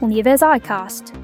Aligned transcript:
Universalcast. 0.00 1.14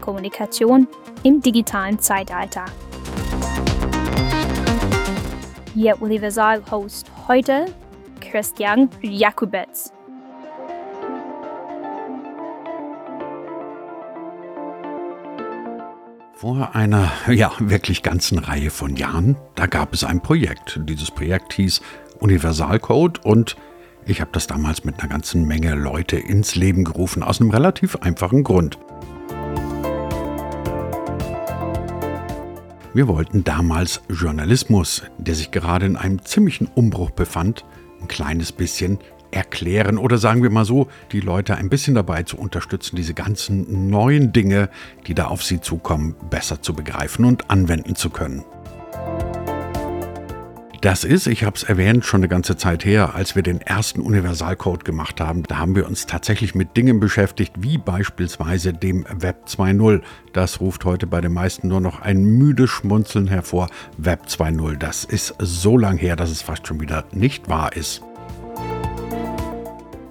Kommunikation 0.00 0.88
im 1.24 1.42
digitalen 1.42 1.98
Zeitalter. 1.98 2.64
Ihr 5.74 6.00
Universal-Host 6.00 7.10
heute 7.28 7.66
Christian 8.20 8.88
Jakubetz. 9.02 9.92
Vor 16.32 16.74
einer, 16.74 17.12
ja, 17.28 17.52
wirklich 17.58 18.02
ganzen 18.02 18.38
Reihe 18.38 18.70
von 18.70 18.96
Jahren, 18.96 19.36
da 19.54 19.66
gab 19.66 19.92
es 19.92 20.04
ein 20.04 20.22
Projekt. 20.22 20.80
Dieses 20.84 21.10
Projekt 21.10 21.52
hieß 21.52 21.82
Universalcode 22.20 23.22
und 23.22 23.56
ich 24.06 24.20
habe 24.20 24.30
das 24.32 24.46
damals 24.46 24.84
mit 24.84 24.98
einer 24.98 25.08
ganzen 25.08 25.46
Menge 25.46 25.74
Leute 25.74 26.16
ins 26.16 26.54
Leben 26.54 26.84
gerufen, 26.84 27.22
aus 27.22 27.40
einem 27.40 27.50
relativ 27.50 27.96
einfachen 27.96 28.44
Grund. 28.44 28.78
Wir 32.92 33.06
wollten 33.06 33.44
damals 33.44 34.02
Journalismus, 34.08 35.02
der 35.16 35.36
sich 35.36 35.52
gerade 35.52 35.86
in 35.86 35.96
einem 35.96 36.24
ziemlichen 36.24 36.66
Umbruch 36.74 37.10
befand, 37.10 37.64
ein 38.00 38.08
kleines 38.08 38.50
bisschen 38.50 38.98
erklären 39.30 39.96
oder 39.96 40.18
sagen 40.18 40.42
wir 40.42 40.50
mal 40.50 40.64
so, 40.64 40.88
die 41.12 41.20
Leute 41.20 41.56
ein 41.56 41.68
bisschen 41.68 41.94
dabei 41.94 42.24
zu 42.24 42.36
unterstützen, 42.36 42.96
diese 42.96 43.14
ganzen 43.14 43.88
neuen 43.90 44.32
Dinge, 44.32 44.70
die 45.06 45.14
da 45.14 45.26
auf 45.26 45.44
sie 45.44 45.60
zukommen, 45.60 46.16
besser 46.30 46.62
zu 46.62 46.74
begreifen 46.74 47.24
und 47.24 47.48
anwenden 47.48 47.94
zu 47.94 48.10
können. 48.10 48.44
Das 50.80 51.04
ist, 51.04 51.26
ich 51.26 51.44
habe 51.44 51.56
es 51.56 51.62
erwähnt, 51.62 52.06
schon 52.06 52.20
eine 52.20 52.28
ganze 52.28 52.56
Zeit 52.56 52.86
her, 52.86 53.14
als 53.14 53.36
wir 53.36 53.42
den 53.42 53.60
ersten 53.60 54.00
Universalcode 54.00 54.82
gemacht 54.82 55.20
haben. 55.20 55.42
Da 55.42 55.58
haben 55.58 55.76
wir 55.76 55.86
uns 55.86 56.06
tatsächlich 56.06 56.54
mit 56.54 56.74
Dingen 56.74 57.00
beschäftigt, 57.00 57.52
wie 57.58 57.76
beispielsweise 57.76 58.72
dem 58.72 59.04
Web 59.10 59.44
2.0. 59.46 60.00
Das 60.32 60.58
ruft 60.60 60.86
heute 60.86 61.06
bei 61.06 61.20
den 61.20 61.34
meisten 61.34 61.68
nur 61.68 61.82
noch 61.82 62.00
ein 62.00 62.24
müdes 62.24 62.70
Schmunzeln 62.70 63.26
hervor. 63.26 63.68
Web 63.98 64.22
2.0, 64.26 64.78
das 64.78 65.04
ist 65.04 65.34
so 65.38 65.76
lang 65.76 65.98
her, 65.98 66.16
dass 66.16 66.30
es 66.30 66.40
fast 66.40 66.66
schon 66.66 66.80
wieder 66.80 67.04
nicht 67.12 67.50
wahr 67.50 67.76
ist. 67.76 68.00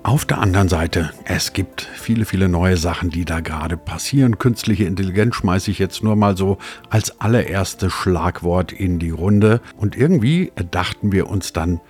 Auf 0.03 0.23
der 0.23 0.39
anderen 0.39 0.69
Seite, 0.69 1.11
es 1.25 1.51
gibt 1.51 1.81
viele, 1.81 2.23
viele 2.23 2.47
neue 2.47 2.77
Sachen, 2.77 3.09
die 3.09 3.25
da 3.25 3.41
gerade 3.41 3.75
passieren. 3.75 4.37
Künstliche 4.37 4.85
Intelligenz 4.85 5.35
schmeiße 5.35 5.69
ich 5.71 5.77
jetzt 5.77 6.03
nur 6.03 6.15
mal 6.15 6.37
so 6.37 6.57
als 6.89 7.19
allererstes 7.19 7.91
Schlagwort 7.91 8.71
in 8.71 8.99
die 8.99 9.09
Runde. 9.09 9.61
Und 9.75 9.97
irgendwie 9.97 10.53
dachten 10.71 11.11
wir 11.11 11.29
uns 11.29 11.51
dann, 11.51 11.81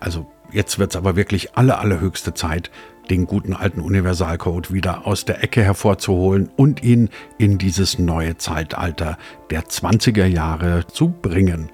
also 0.00 0.30
jetzt 0.52 0.78
wird 0.78 0.92
es 0.92 0.96
aber 0.96 1.16
wirklich 1.16 1.56
alle, 1.56 1.78
allerhöchste 1.78 2.34
Zeit, 2.34 2.70
den 3.10 3.26
guten 3.26 3.52
alten 3.52 3.80
Universalcode 3.80 4.72
wieder 4.72 5.06
aus 5.06 5.24
der 5.24 5.42
Ecke 5.42 5.62
hervorzuholen 5.62 6.50
und 6.56 6.84
ihn 6.84 7.10
in 7.36 7.58
dieses 7.58 7.98
neue 7.98 8.36
Zeitalter 8.36 9.18
der 9.50 9.64
20er 9.64 10.26
Jahre 10.26 10.86
zu 10.86 11.08
bringen. 11.08 11.70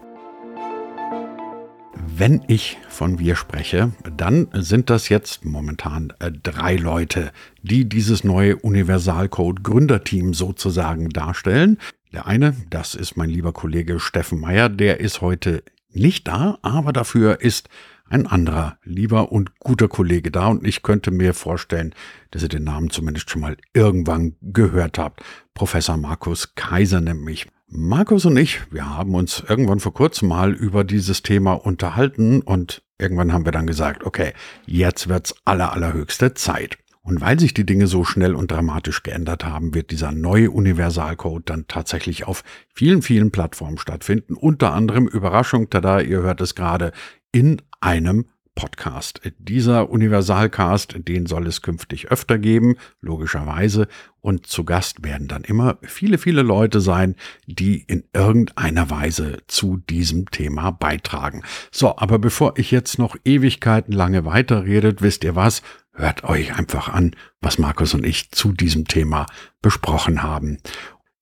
Wenn 2.15 2.43
ich 2.47 2.77
von 2.91 3.19
wir 3.19 3.37
spreche, 3.37 3.93
dann 4.17 4.49
sind 4.53 4.91
das 4.91 5.09
jetzt 5.09 5.47
momentan 5.47 6.13
äh, 6.19 6.31
drei 6.31 6.77
Leute, 6.77 7.33
die 7.63 7.89
dieses 7.89 8.23
neue 8.23 8.57
Universalcode 8.57 9.63
Gründerteam 9.63 10.35
sozusagen 10.35 11.09
darstellen. 11.09 11.79
Der 12.13 12.27
eine, 12.27 12.55
das 12.69 12.95
ist 12.95 13.17
mein 13.17 13.31
lieber 13.31 13.53
Kollege 13.55 13.99
Steffen 13.99 14.41
Meyer, 14.41 14.69
der 14.69 15.01
ist 15.01 15.23
heute 15.23 15.63
nicht 15.91 16.29
da, 16.29 16.59
aber 16.61 16.93
dafür 16.93 17.41
ist 17.41 17.71
ein 18.05 18.27
anderer 18.27 18.77
lieber 18.85 19.33
und 19.33 19.59
guter 19.59 19.89
Kollege 19.89 20.31
da 20.31 20.49
und 20.49 20.67
ich 20.67 20.83
könnte 20.83 21.11
mir 21.11 21.33
vorstellen, 21.33 21.95
dass 22.31 22.43
ihr 22.43 22.51
den 22.51 22.65
Namen 22.65 22.91
zumindest 22.91 23.31
schon 23.31 23.41
mal 23.41 23.57
irgendwann 23.73 24.37
gehört 24.43 24.99
habt. 24.99 25.23
Professor 25.55 25.97
Markus 25.97 26.55
Kaiser 26.55 27.01
nämlich. 27.01 27.47
Markus 27.75 28.27
und 28.27 28.37
ich, 28.37 28.61
wir 28.71 28.87
haben 28.87 29.15
uns 29.15 29.43
irgendwann 29.49 29.81
vor 29.81 29.95
kurzem 29.95 30.29
mal 30.29 30.53
über 30.53 30.85
dieses 30.85 31.23
Thema 31.23 31.55
unterhalten 31.55 32.43
und 32.43 32.83
irgendwann 32.99 33.33
haben 33.33 33.47
wir 33.47 33.53
dann 33.53 33.67
gesagt, 33.67 34.05
okay, 34.05 34.35
jetzt 34.67 35.09
wird's 35.09 35.35
aller 35.47 35.73
allerhöchste 35.73 36.35
Zeit. 36.35 36.77
Und 37.01 37.23
weil 37.23 37.41
sich 37.41 37.55
die 37.55 37.65
Dinge 37.65 37.87
so 37.87 38.05
schnell 38.05 38.35
und 38.35 38.51
dramatisch 38.51 39.03
geändert 39.03 39.47
haben, 39.47 39.73
wird 39.73 39.91
dieser 39.91 40.13
neue 40.13 40.51
Universalcode 40.51 41.49
dann 41.49 41.67
tatsächlich 41.67 42.27
auf 42.27 42.45
vielen, 42.75 43.01
vielen 43.01 43.31
Plattformen 43.31 43.79
stattfinden. 43.79 44.35
Unter 44.35 44.75
anderem 44.75 45.09
Überraschung, 45.09 45.71
tada, 45.71 46.01
ihr 46.01 46.21
hört 46.21 46.43
es 46.43 46.55
gerade, 46.55 46.93
in 47.33 47.63
einem 47.81 48.27
Podcast. 48.55 49.21
Dieser 49.39 49.91
Universalcast, 49.91 50.97
den 51.09 51.27
soll 51.27 51.47
es 51.47 51.63
künftig 51.63 52.11
öfter 52.11 52.39
geben, 52.39 52.77
logischerweise. 53.01 53.89
Und 54.21 54.47
zu 54.47 54.65
Gast 54.65 55.03
werden 55.03 55.29
dann 55.29 55.43
immer 55.43 55.79
viele, 55.83 56.19
viele 56.19 56.43
Leute 56.43 56.81
sein, 56.81 57.17
die 57.47 57.83
in 57.83 58.05
irgendeiner 58.13 58.91
Weise 58.91 59.39
zu 59.47 59.79
diesem 59.79 60.31
Thema 60.31 60.71
beitragen. 60.71 61.43
So, 61.71 61.97
aber 61.97 62.19
bevor 62.19 62.59
ich 62.59 62.71
jetzt 62.71 62.99
noch 62.99 63.17
Ewigkeiten 63.25 63.93
lange 63.93 64.25
weiterredet, 64.25 65.03
wisst 65.03 65.25
ihr 65.25 65.35
was? 65.35 65.63
Hört 65.95 66.25
euch 66.25 66.55
einfach 66.57 66.89
an, 66.89 67.17
was 67.41 67.59
Markus 67.59 67.95
und 67.95 68.07
ich 68.07 68.31
zu 68.31 68.53
diesem 68.53 68.87
Thema 68.87 69.27
besprochen 69.61 70.23
haben. 70.23 70.59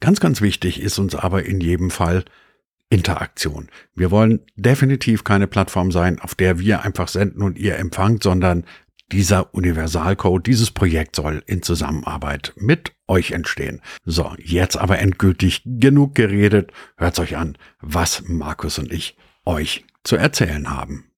Ganz, 0.00 0.20
ganz 0.20 0.40
wichtig 0.40 0.80
ist 0.80 0.98
uns 0.98 1.14
aber 1.14 1.44
in 1.44 1.60
jedem 1.60 1.90
Fall, 1.90 2.24
Interaktion. 2.90 3.68
Wir 3.94 4.10
wollen 4.10 4.40
definitiv 4.56 5.24
keine 5.24 5.46
Plattform 5.46 5.92
sein, 5.92 6.18
auf 6.20 6.34
der 6.34 6.58
wir 6.58 6.82
einfach 6.82 7.08
senden 7.08 7.42
und 7.42 7.58
ihr 7.58 7.76
empfangt, 7.76 8.22
sondern 8.22 8.64
dieser 9.12 9.54
Universalcode, 9.54 10.46
dieses 10.46 10.70
Projekt 10.70 11.16
soll 11.16 11.42
in 11.46 11.62
Zusammenarbeit 11.62 12.52
mit 12.56 12.92
euch 13.08 13.32
entstehen. 13.32 13.80
So, 14.04 14.34
jetzt 14.38 14.76
aber 14.76 14.98
endgültig 14.98 15.62
genug 15.64 16.14
geredet. 16.14 16.72
Hört's 16.96 17.18
euch 17.18 17.36
an, 17.36 17.56
was 17.80 18.22
Markus 18.26 18.78
und 18.78 18.92
ich 18.92 19.16
euch 19.44 19.84
zu 20.04 20.16
erzählen 20.16 20.70
haben. 20.70 21.09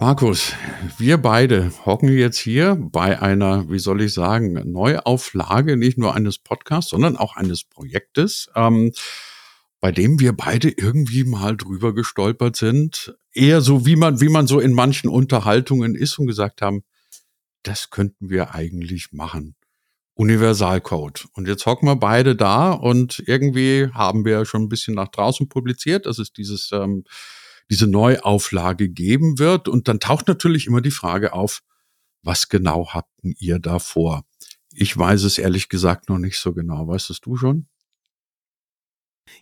Markus, 0.00 0.52
wir 0.96 1.18
beide 1.18 1.72
hocken 1.84 2.16
jetzt 2.16 2.38
hier 2.38 2.76
bei 2.80 3.20
einer, 3.20 3.68
wie 3.68 3.80
soll 3.80 4.00
ich 4.02 4.14
sagen, 4.14 4.52
Neuauflage 4.70 5.76
nicht 5.76 5.98
nur 5.98 6.14
eines 6.14 6.38
Podcasts, 6.38 6.90
sondern 6.90 7.16
auch 7.16 7.34
eines 7.34 7.64
Projektes, 7.64 8.48
ähm, 8.54 8.92
bei 9.80 9.90
dem 9.90 10.20
wir 10.20 10.34
beide 10.36 10.70
irgendwie 10.70 11.24
mal 11.24 11.56
drüber 11.56 11.94
gestolpert 11.94 12.54
sind. 12.54 13.16
Eher 13.32 13.60
so, 13.60 13.86
wie 13.86 13.96
man, 13.96 14.20
wie 14.20 14.28
man 14.28 14.46
so 14.46 14.60
in 14.60 14.72
manchen 14.72 15.10
Unterhaltungen 15.10 15.96
ist 15.96 16.16
und 16.20 16.28
gesagt 16.28 16.62
haben, 16.62 16.84
das 17.64 17.90
könnten 17.90 18.30
wir 18.30 18.54
eigentlich 18.54 19.08
machen. 19.10 19.56
Universalcode. 20.14 21.26
Und 21.32 21.48
jetzt 21.48 21.66
hocken 21.66 21.88
wir 21.88 21.96
beide 21.96 22.36
da 22.36 22.70
und 22.70 23.22
irgendwie 23.26 23.88
haben 23.92 24.24
wir 24.24 24.44
schon 24.44 24.62
ein 24.62 24.68
bisschen 24.68 24.94
nach 24.94 25.08
draußen 25.08 25.48
publiziert. 25.48 26.06
Das 26.06 26.20
ist 26.20 26.36
dieses 26.36 26.70
ähm, 26.72 27.02
diese 27.70 27.86
Neuauflage 27.86 28.88
geben 28.88 29.38
wird. 29.38 29.68
Und 29.68 29.88
dann 29.88 30.00
taucht 30.00 30.28
natürlich 30.28 30.66
immer 30.66 30.80
die 30.80 30.90
Frage 30.90 31.32
auf, 31.32 31.62
was 32.22 32.48
genau 32.48 32.88
habt 32.92 33.10
ihr 33.22 33.58
da 33.58 33.78
vor? 33.78 34.24
Ich 34.72 34.96
weiß 34.96 35.24
es 35.24 35.38
ehrlich 35.38 35.68
gesagt 35.68 36.08
noch 36.08 36.18
nicht 36.18 36.38
so 36.38 36.52
genau. 36.52 36.88
Weißt 36.88 37.10
es 37.10 37.20
du 37.20 37.36
schon? 37.36 37.66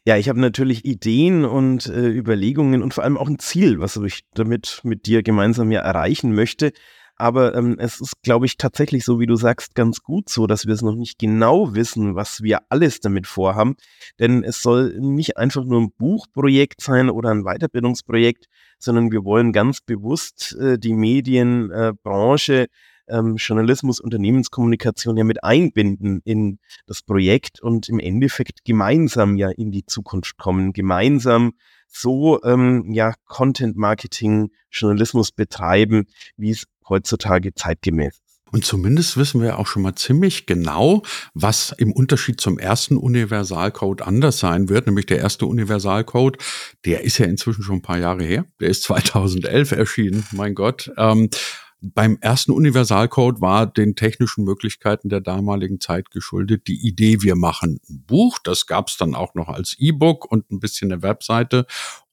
Ja, 0.04 0.16
ich 0.16 0.28
habe 0.28 0.40
natürlich 0.40 0.84
Ideen 0.84 1.44
und 1.44 1.86
äh, 1.86 2.08
Überlegungen 2.08 2.82
und 2.82 2.94
vor 2.94 3.04
allem 3.04 3.16
auch 3.16 3.28
ein 3.28 3.38
Ziel, 3.38 3.78
was 3.78 3.96
ich 3.96 4.24
damit 4.34 4.80
mit 4.82 5.06
dir 5.06 5.22
gemeinsam 5.22 5.70
ja 5.70 5.80
erreichen 5.80 6.34
möchte. 6.34 6.72
Aber 7.16 7.54
ähm, 7.54 7.76
es 7.78 8.00
ist, 8.00 8.22
glaube 8.22 8.46
ich, 8.46 8.58
tatsächlich 8.58 9.04
so, 9.04 9.18
wie 9.18 9.26
du 9.26 9.36
sagst, 9.36 9.74
ganz 9.74 10.02
gut 10.02 10.28
so, 10.28 10.46
dass 10.46 10.66
wir 10.66 10.74
es 10.74 10.82
noch 10.82 10.94
nicht 10.94 11.18
genau 11.18 11.74
wissen, 11.74 12.14
was 12.14 12.42
wir 12.42 12.60
alles 12.68 13.00
damit 13.00 13.26
vorhaben. 13.26 13.76
Denn 14.18 14.44
es 14.44 14.60
soll 14.60 14.98
nicht 15.00 15.36
einfach 15.36 15.64
nur 15.64 15.80
ein 15.80 15.92
Buchprojekt 15.96 16.80
sein 16.80 17.08
oder 17.08 17.30
ein 17.30 17.44
Weiterbildungsprojekt, 17.44 18.46
sondern 18.78 19.10
wir 19.12 19.24
wollen 19.24 19.52
ganz 19.52 19.80
bewusst 19.80 20.56
äh, 20.60 20.78
die 20.78 20.92
Medienbranche, 20.92 22.64
äh, 22.64 22.68
ähm, 23.08 23.36
Journalismus, 23.36 24.00
Unternehmenskommunikation 24.00 25.16
ja 25.16 25.24
mit 25.24 25.44
einbinden 25.44 26.20
in 26.24 26.58
das 26.86 27.02
Projekt 27.02 27.60
und 27.62 27.88
im 27.88 27.98
Endeffekt 27.98 28.64
gemeinsam 28.64 29.36
ja 29.36 29.50
in 29.50 29.70
die 29.70 29.86
Zukunft 29.86 30.36
kommen, 30.38 30.72
gemeinsam 30.72 31.52
so 31.86 32.42
ähm, 32.42 32.90
ja 32.92 33.14
Content 33.26 33.76
Marketing, 33.76 34.50
Journalismus 34.70 35.32
betreiben, 35.32 36.06
wie 36.36 36.50
es 36.50 36.66
heutzutage 36.88 37.54
zeitgemäß. 37.54 38.20
Und 38.52 38.64
zumindest 38.64 39.16
wissen 39.16 39.42
wir 39.42 39.58
auch 39.58 39.66
schon 39.66 39.82
mal 39.82 39.96
ziemlich 39.96 40.46
genau, 40.46 41.02
was 41.34 41.74
im 41.76 41.92
Unterschied 41.92 42.40
zum 42.40 42.58
ersten 42.58 42.96
Universalcode 42.96 44.02
anders 44.02 44.38
sein 44.38 44.68
wird. 44.68 44.86
Nämlich 44.86 45.06
der 45.06 45.18
erste 45.18 45.46
Universalcode, 45.46 46.38
der 46.84 47.02
ist 47.02 47.18
ja 47.18 47.26
inzwischen 47.26 47.64
schon 47.64 47.76
ein 47.76 47.82
paar 47.82 47.98
Jahre 47.98 48.24
her. 48.24 48.46
Der 48.60 48.68
ist 48.68 48.82
2011 48.84 49.72
erschienen, 49.72 50.26
mein 50.32 50.54
Gott. 50.54 50.92
Ähm, 50.96 51.28
beim 51.82 52.18
ersten 52.20 52.52
Universalcode 52.52 53.40
war 53.40 53.66
den 53.66 53.96
technischen 53.96 54.44
Möglichkeiten 54.44 55.08
der 55.08 55.20
damaligen 55.20 55.78
Zeit 55.80 56.10
geschuldet 56.10 56.68
die 56.68 56.86
Idee, 56.86 57.18
wir 57.20 57.36
machen 57.36 57.80
ein 57.88 58.04
Buch. 58.06 58.38
Das 58.42 58.66
gab 58.66 58.88
es 58.88 58.96
dann 58.96 59.14
auch 59.14 59.34
noch 59.34 59.48
als 59.48 59.76
E-Book 59.78 60.30
und 60.30 60.50
ein 60.50 60.58
bisschen 60.58 60.90
eine 60.90 61.02
Webseite. 61.02 61.66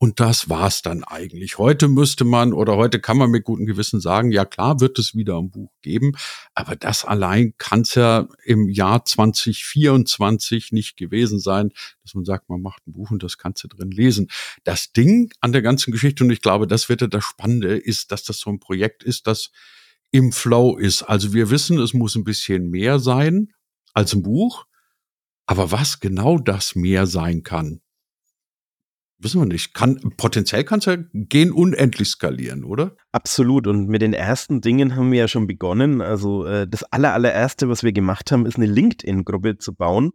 Und 0.03 0.19
das 0.19 0.49
war's 0.49 0.81
dann 0.81 1.05
eigentlich. 1.05 1.57
Heute 1.57 1.87
müsste 1.87 2.25
man 2.25 2.51
oder 2.51 2.75
heute 2.75 2.99
kann 2.99 3.15
man 3.15 3.31
mit 3.31 3.45
gutem 3.45 3.65
Gewissen 3.65 4.01
sagen, 4.01 4.33
ja 4.33 4.43
klar 4.43 4.81
wird 4.81 4.99
es 4.99 5.15
wieder 5.15 5.37
ein 5.37 5.49
Buch 5.49 5.71
geben, 5.81 6.17
aber 6.53 6.75
das 6.75 7.05
allein 7.05 7.53
kann 7.57 7.83
es 7.83 7.95
ja 7.95 8.27
im 8.43 8.67
Jahr 8.67 9.05
2024 9.05 10.73
nicht 10.73 10.97
gewesen 10.97 11.39
sein, 11.39 11.71
dass 12.03 12.15
man 12.15 12.25
sagt, 12.25 12.49
man 12.49 12.61
macht 12.61 12.85
ein 12.85 12.91
Buch 12.91 13.11
und 13.11 13.23
das 13.23 13.37
kannst 13.37 13.63
du 13.63 13.69
drin 13.69 13.91
lesen. 13.91 14.27
Das 14.65 14.91
Ding 14.91 15.31
an 15.39 15.53
der 15.53 15.61
ganzen 15.61 15.93
Geschichte, 15.93 16.25
und 16.25 16.31
ich 16.31 16.41
glaube, 16.41 16.67
das 16.67 16.89
wird 16.89 16.99
ja 16.99 17.07
das 17.07 17.23
Spannende, 17.23 17.77
ist, 17.77 18.11
dass 18.11 18.25
das 18.25 18.39
so 18.39 18.49
ein 18.49 18.59
Projekt 18.59 19.03
ist, 19.03 19.25
das 19.25 19.51
im 20.11 20.33
Flow 20.33 20.75
ist. 20.75 21.03
Also 21.03 21.31
wir 21.31 21.49
wissen, 21.49 21.79
es 21.79 21.93
muss 21.93 22.15
ein 22.15 22.25
bisschen 22.25 22.69
mehr 22.69 22.99
sein 22.99 23.53
als 23.93 24.13
ein 24.13 24.21
Buch. 24.21 24.65
Aber 25.45 25.71
was 25.71 26.01
genau 26.01 26.39
das 26.39 26.75
mehr 26.75 27.05
sein 27.05 27.43
kann, 27.43 27.79
wissen 29.23 29.41
wir 29.41 29.45
nicht. 29.45 29.73
Kann, 29.73 29.99
potenziell 30.17 30.63
kann 30.63 30.79
es 30.79 30.85
ja 30.85 30.97
gehen 31.13 31.51
unendlich 31.51 32.09
skalieren, 32.09 32.63
oder? 32.63 32.95
Absolut. 33.11 33.67
Und 33.67 33.87
mit 33.87 34.01
den 34.01 34.13
ersten 34.13 34.61
Dingen 34.61 34.95
haben 34.95 35.11
wir 35.11 35.19
ja 35.19 35.27
schon 35.27 35.47
begonnen. 35.47 36.01
Also 36.01 36.45
äh, 36.45 36.67
das 36.67 36.83
aller, 36.83 37.13
allererste, 37.13 37.69
was 37.69 37.83
wir 37.83 37.93
gemacht 37.93 38.31
haben, 38.31 38.45
ist 38.45 38.57
eine 38.57 38.65
LinkedIn-Gruppe 38.65 39.57
zu 39.57 39.73
bauen 39.73 40.11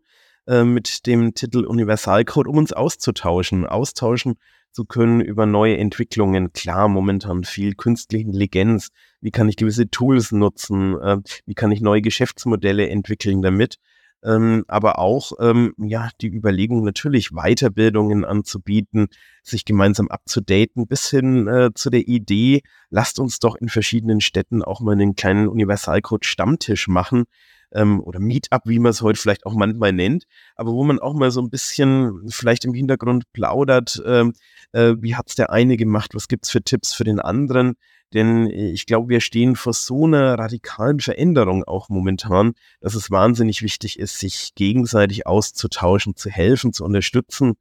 äh, 0.47 0.65
mit 0.65 1.07
dem 1.07 1.35
Titel 1.35 1.65
Universalcode, 1.65 2.49
um 2.49 2.59
uns 2.59 2.73
auszutauschen, 2.73 3.67
austauschen 3.67 4.35
zu 4.71 4.85
können 4.85 5.21
über 5.21 5.47
neue 5.47 5.79
Entwicklungen. 5.79 6.53
Klar, 6.53 6.89
momentan 6.89 7.45
viel 7.45 7.75
künstliche 7.75 8.27
Intelligenz. 8.27 8.89
Wie 9.21 9.31
kann 9.31 9.49
ich 9.49 9.57
gewisse 9.57 9.91
Tools 9.91 10.33
nutzen? 10.33 10.99
Äh, 11.01 11.19
wie 11.47 11.55
kann 11.55 11.73
ich 11.73 11.81
neue 11.81 12.03
Geschäftsmodelle 12.03 12.89
entwickeln 12.89 13.43
damit? 13.43 13.79
Ähm, 14.25 14.65
aber 14.69 14.99
auch 14.99 15.33
ähm, 15.41 15.75
ja 15.79 16.11
die 16.21 16.29
Überlegung 16.29 16.85
natürlich 16.85 17.31
Weiterbildungen 17.31 18.25
anzubieten, 18.25 19.09
sich 19.43 19.65
gemeinsam 19.65 20.09
abzudaten, 20.09 20.87
bis 20.87 21.09
hin 21.11 21.47
äh, 21.49 21.71
zu 21.75 21.91
der 21.91 22.07
Idee, 22.09 22.63
lasst 22.91 23.19
uns 23.19 23.39
doch 23.39 23.57
in 23.57 23.69
verschiedenen 23.69 24.21
Städten 24.21 24.63
auch 24.63 24.81
mal 24.81 24.93
einen 24.93 25.15
kleinen 25.15 25.49
Universalcode 25.49 26.25
Stammtisch 26.25 26.89
machen 26.89 27.25
ähm, 27.73 28.01
oder 28.01 28.21
Meetup, 28.21 28.63
wie 28.65 28.79
man 28.79 28.91
es 28.91 29.03
heute 29.03 29.21
vielleicht 29.21 29.47
auch 29.47 29.55
manchmal 29.55 29.93
nennt, 29.93 30.25
aber 30.57 30.73
wo 30.73 30.85
man 30.85 30.99
auch 30.99 31.15
mal 31.15 31.31
so 31.31 31.41
ein 31.41 31.51
bisschen 31.51 32.29
vielleicht 32.29 32.65
im 32.65 32.75
Hintergrund 32.75 33.25
plaudert, 33.33 34.03
ähm, 34.07 34.33
äh, 34.73 34.95
wie 34.99 35.15
hat's 35.15 35.35
der 35.35 35.51
eine 35.51 35.77
gemacht, 35.77 36.15
was 36.15 36.29
gibt's 36.29 36.51
für 36.51 36.63
Tipps 36.63 36.95
für 36.95 37.05
den 37.05 37.21
anderen, 37.21 37.77
denn 38.15 38.47
ich 38.47 38.87
glaube, 38.87 39.11
wir 39.11 39.21
stehen 39.21 39.55
vor 39.55 39.75
so 39.75 40.07
einer 40.07 40.39
radikalen 40.39 41.01
Veränderung 41.01 41.65
auch 41.65 41.89
momentan, 41.91 42.55
dass 42.81 42.95
es 42.95 43.11
wahnsinnig 43.11 43.63
wichtig 43.63 43.99
ist, 43.99 44.19
sich 44.19 44.55
gegenseitig 44.55 45.27
auszutauschen, 45.27 46.17
zu 46.17 46.31
helfen, 46.31 46.73
zu 46.73 46.85
unterstützen. 46.85 47.55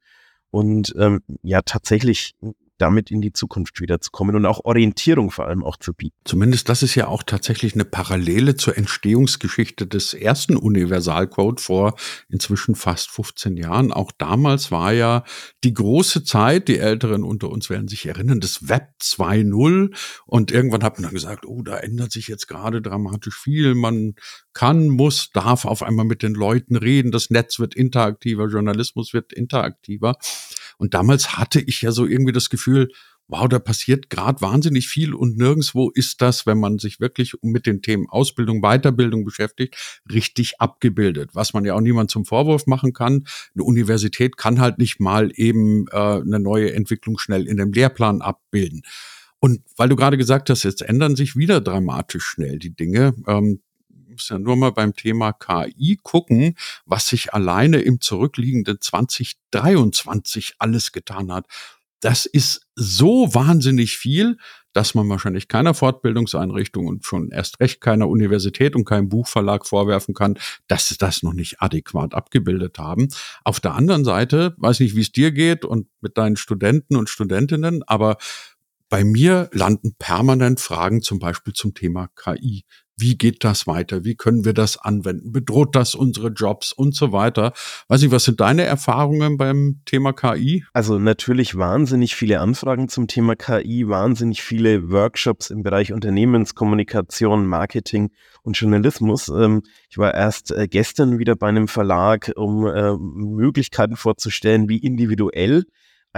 Und 0.50 0.94
ähm, 0.98 1.20
ja 1.42 1.60
tatsächlich 1.60 2.34
damit 2.78 3.10
in 3.10 3.20
die 3.20 3.32
Zukunft 3.32 3.80
wiederzukommen 3.80 4.36
und 4.36 4.46
auch 4.46 4.64
Orientierung 4.64 5.30
vor 5.30 5.46
allem 5.46 5.64
auch 5.64 5.76
zu 5.76 5.92
bieten. 5.92 6.16
Zumindest 6.24 6.68
das 6.68 6.82
ist 6.82 6.94
ja 6.94 7.08
auch 7.08 7.22
tatsächlich 7.22 7.74
eine 7.74 7.84
Parallele 7.84 8.56
zur 8.56 8.78
Entstehungsgeschichte 8.78 9.86
des 9.86 10.14
ersten 10.14 10.56
Universalcode 10.56 11.60
vor 11.60 11.94
inzwischen 12.28 12.74
fast 12.74 13.10
15 13.10 13.56
Jahren. 13.56 13.92
Auch 13.92 14.12
damals 14.16 14.70
war 14.70 14.92
ja 14.92 15.24
die 15.64 15.74
große 15.74 16.24
Zeit, 16.24 16.68
die 16.68 16.78
Älteren 16.78 17.24
unter 17.24 17.50
uns 17.50 17.68
werden 17.70 17.88
sich 17.88 18.06
erinnern, 18.06 18.40
des 18.40 18.68
Web 18.68 18.88
2.0 19.00 19.94
und 20.26 20.52
irgendwann 20.52 20.82
hat 20.82 20.94
man 20.94 21.04
dann 21.04 21.14
gesagt, 21.14 21.46
oh, 21.46 21.62
da 21.62 21.76
ändert 21.76 22.12
sich 22.12 22.28
jetzt 22.28 22.46
gerade 22.46 22.80
dramatisch 22.80 23.38
viel. 23.38 23.74
Man 23.74 24.14
kann, 24.52 24.88
muss, 24.88 25.30
darf 25.32 25.64
auf 25.64 25.82
einmal 25.82 26.04
mit 26.04 26.22
den 26.22 26.34
Leuten 26.34 26.76
reden. 26.76 27.12
Das 27.12 27.30
Netz 27.30 27.58
wird 27.58 27.74
interaktiver, 27.74 28.46
Journalismus 28.48 29.12
wird 29.12 29.32
interaktiver. 29.32 30.16
Und 30.78 30.94
damals 30.94 31.36
hatte 31.36 31.60
ich 31.60 31.82
ja 31.82 31.92
so 31.92 32.06
irgendwie 32.06 32.32
das 32.32 32.50
Gefühl, 32.50 32.88
wow, 33.28 33.46
da 33.46 33.58
passiert 33.58 34.08
gerade 34.08 34.40
wahnsinnig 34.40 34.88
viel 34.88 35.14
und 35.14 35.36
nirgendswo 35.36 35.90
ist 35.90 36.22
das, 36.22 36.46
wenn 36.46 36.58
man 36.58 36.78
sich 36.78 36.98
wirklich 36.98 37.34
mit 37.42 37.66
den 37.66 37.82
Themen 37.82 38.08
Ausbildung, 38.08 38.62
Weiterbildung 38.62 39.24
beschäftigt, 39.24 40.00
richtig 40.10 40.60
abgebildet. 40.60 41.30
Was 41.34 41.52
man 41.52 41.64
ja 41.64 41.74
auch 41.74 41.80
niemand 41.80 42.10
zum 42.10 42.24
Vorwurf 42.24 42.66
machen 42.66 42.94
kann. 42.94 43.24
Eine 43.54 43.64
Universität 43.64 44.36
kann 44.38 44.60
halt 44.60 44.78
nicht 44.78 44.98
mal 44.98 45.30
eben 45.34 45.86
äh, 45.88 45.96
eine 45.96 46.40
neue 46.40 46.72
Entwicklung 46.72 47.18
schnell 47.18 47.46
in 47.46 47.58
dem 47.58 47.72
Lehrplan 47.72 48.22
abbilden. 48.22 48.82
Und 49.40 49.60
weil 49.76 49.88
du 49.88 49.96
gerade 49.96 50.16
gesagt 50.16 50.50
hast, 50.50 50.64
jetzt 50.64 50.82
ändern 50.82 51.14
sich 51.14 51.36
wieder 51.36 51.60
dramatisch 51.60 52.24
schnell 52.24 52.58
die 52.58 52.74
Dinge. 52.74 53.14
Ähm, 53.26 53.60
muss 54.18 54.28
ja 54.30 54.38
nur 54.38 54.56
mal 54.56 54.72
beim 54.72 54.94
Thema 54.94 55.32
KI 55.32 55.98
gucken, 56.02 56.56
was 56.84 57.06
sich 57.06 57.32
alleine 57.34 57.78
im 57.78 58.00
zurückliegenden 58.00 58.80
2023 58.80 60.56
alles 60.58 60.90
getan 60.90 61.32
hat. 61.32 61.46
Das 62.00 62.26
ist 62.26 62.66
so 62.74 63.32
wahnsinnig 63.34 63.96
viel, 63.96 64.38
dass 64.72 64.94
man 64.94 65.08
wahrscheinlich 65.08 65.46
keiner 65.48 65.72
Fortbildungseinrichtung 65.72 66.86
und 66.86 67.04
schon 67.04 67.30
erst 67.30 67.60
recht 67.60 67.80
keiner 67.80 68.08
Universität 68.08 68.74
und 68.74 68.84
keinem 68.84 69.08
Buchverlag 69.08 69.66
vorwerfen 69.66 70.14
kann, 70.14 70.36
dass 70.66 70.88
sie 70.88 70.96
das 70.98 71.22
noch 71.22 71.32
nicht 71.32 71.60
adäquat 71.62 72.14
abgebildet 72.14 72.78
haben. 72.78 73.08
Auf 73.44 73.60
der 73.60 73.74
anderen 73.74 74.04
Seite, 74.04 74.54
weiß 74.58 74.80
nicht, 74.80 74.96
wie 74.96 75.00
es 75.00 75.12
dir 75.12 75.30
geht 75.30 75.64
und 75.64 75.88
mit 76.00 76.18
deinen 76.18 76.36
Studenten 76.36 76.96
und 76.96 77.08
Studentinnen, 77.08 77.82
aber 77.86 78.18
bei 78.88 79.04
mir 79.04 79.48
landen 79.52 79.94
permanent 79.98 80.60
Fragen 80.60 81.02
zum 81.02 81.18
Beispiel 81.18 81.52
zum 81.52 81.74
Thema 81.74 82.08
KI. 82.16 82.64
Wie 83.00 83.16
geht 83.16 83.44
das 83.44 83.68
weiter? 83.68 84.04
Wie 84.04 84.16
können 84.16 84.44
wir 84.44 84.54
das 84.54 84.76
anwenden? 84.76 85.30
Bedroht 85.30 85.76
das 85.76 85.94
unsere 85.94 86.30
Jobs 86.30 86.72
und 86.72 86.96
so 86.96 87.12
weiter? 87.12 87.52
Weiß 87.86 88.02
ich, 88.02 88.10
was 88.10 88.24
sind 88.24 88.40
deine 88.40 88.64
Erfahrungen 88.64 89.36
beim 89.36 89.82
Thema 89.84 90.12
KI? 90.12 90.64
Also 90.72 90.98
natürlich 90.98 91.56
wahnsinnig 91.56 92.16
viele 92.16 92.40
Anfragen 92.40 92.88
zum 92.88 93.06
Thema 93.06 93.36
KI, 93.36 93.88
wahnsinnig 93.88 94.42
viele 94.42 94.90
Workshops 94.90 95.50
im 95.50 95.62
Bereich 95.62 95.92
Unternehmenskommunikation, 95.92 97.46
Marketing 97.46 98.10
und 98.42 98.58
Journalismus. 98.58 99.28
Ähm, 99.28 99.62
ich 99.88 99.98
war 99.98 100.12
erst 100.12 100.50
äh, 100.50 100.66
gestern 100.66 101.20
wieder 101.20 101.36
bei 101.36 101.46
einem 101.46 101.68
Verlag, 101.68 102.32
um 102.34 102.66
äh, 102.66 102.96
Möglichkeiten 102.98 103.94
vorzustellen, 103.94 104.68
wie 104.68 104.78
individuell 104.78 105.66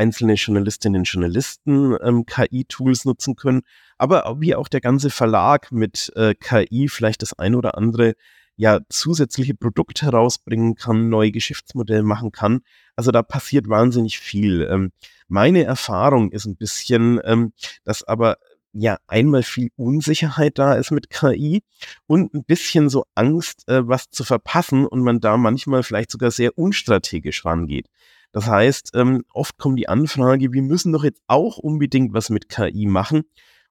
einzelne 0.01 0.35
Journalistinnen 0.35 1.03
und 1.03 1.05
Journalisten 1.05 1.95
ähm, 2.03 2.25
KI-Tools 2.25 3.05
nutzen 3.05 3.37
können, 3.37 3.61
aber 3.99 4.37
wie 4.39 4.55
auch 4.55 4.69
der 4.69 4.81
ganze 4.81 5.11
Verlag 5.11 5.71
mit 5.71 6.11
äh, 6.17 6.35
KI 6.35 6.89
vielleicht 6.89 7.21
das 7.21 7.39
ein 7.39 7.55
oder 7.55 7.77
andere 7.77 8.15
ja 8.57 8.81
zusätzliche 8.89 9.55
Produkte 9.55 10.07
herausbringen 10.07 10.75
kann, 10.75 11.11
neue 11.11 11.33
Geschäftsmodelle 11.33 12.03
machen 12.03 12.33
kann. 12.33 12.61
Also 12.97 13.11
da 13.11 13.23
passiert 13.23 13.69
wahnsinnig 13.69 14.19
viel. 14.19 14.67
Ähm, 14.71 14.93
meine 15.29 15.65
Erfahrung 15.65 16.33
ist 16.33 16.47
ein 16.47 16.57
bisschen, 16.57 17.21
ähm, 17.25 17.53
dass 17.85 18.03
aber 18.03 18.39
ja 18.73 18.99
einmal 19.07 19.43
viel 19.43 19.71
Unsicherheit 19.77 20.59
da 20.59 20.75
ist 20.75 20.93
mit 20.93 21.11
KI 21.11 21.63
und 22.07 22.33
ein 22.35 22.45
bisschen 22.45 22.89
so 22.89 23.05
Angst, 23.15 23.69
äh, 23.69 23.87
was 23.87 24.09
zu 24.11 24.25
verpassen 24.25 24.87
und 24.87 25.01
man 25.01 25.21
da 25.21 25.37
manchmal 25.37 25.83
vielleicht 25.83 26.11
sogar 26.11 26.31
sehr 26.31 26.57
unstrategisch 26.57 27.45
rangeht. 27.45 27.87
Das 28.33 28.47
heißt, 28.47 28.93
ähm, 28.95 29.25
oft 29.33 29.59
kommt 29.59 29.79
die 29.79 29.89
Anfrage, 29.89 30.53
wir 30.53 30.63
müssen 30.63 30.93
doch 30.93 31.05
jetzt 31.05 31.23
auch 31.27 31.59
unbedingt 31.59 32.13
was 32.13 32.31
mit 32.31 32.49
KI 32.49 32.87
machen. 32.87 33.23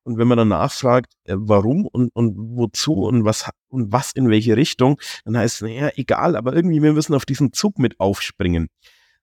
Und 0.04 0.18
wenn 0.18 0.28
man 0.28 0.38
dann 0.38 0.48
nachfragt, 0.50 1.14
äh, 1.26 1.36
warum 1.38 1.86
und, 1.86 2.10
und 2.16 2.36
wozu 2.58 2.94
und 2.94 3.26
was 3.26 3.50
und 3.70 3.92
was 3.92 4.12
in 4.12 4.30
welche 4.30 4.58
Richtung, 4.58 5.00
dann 5.26 5.38
heißt 5.38 5.56
es, 5.56 5.62
naja, 5.62 5.92
egal, 5.96 6.36
aber 6.36 6.54
irgendwie, 6.54 6.82
wir 6.82 6.94
müssen 6.94 7.14
auf 7.14 7.26
diesen 7.26 7.54
Zug 7.54 7.80
mit 7.80 8.00
aufspringen. 8.00 8.70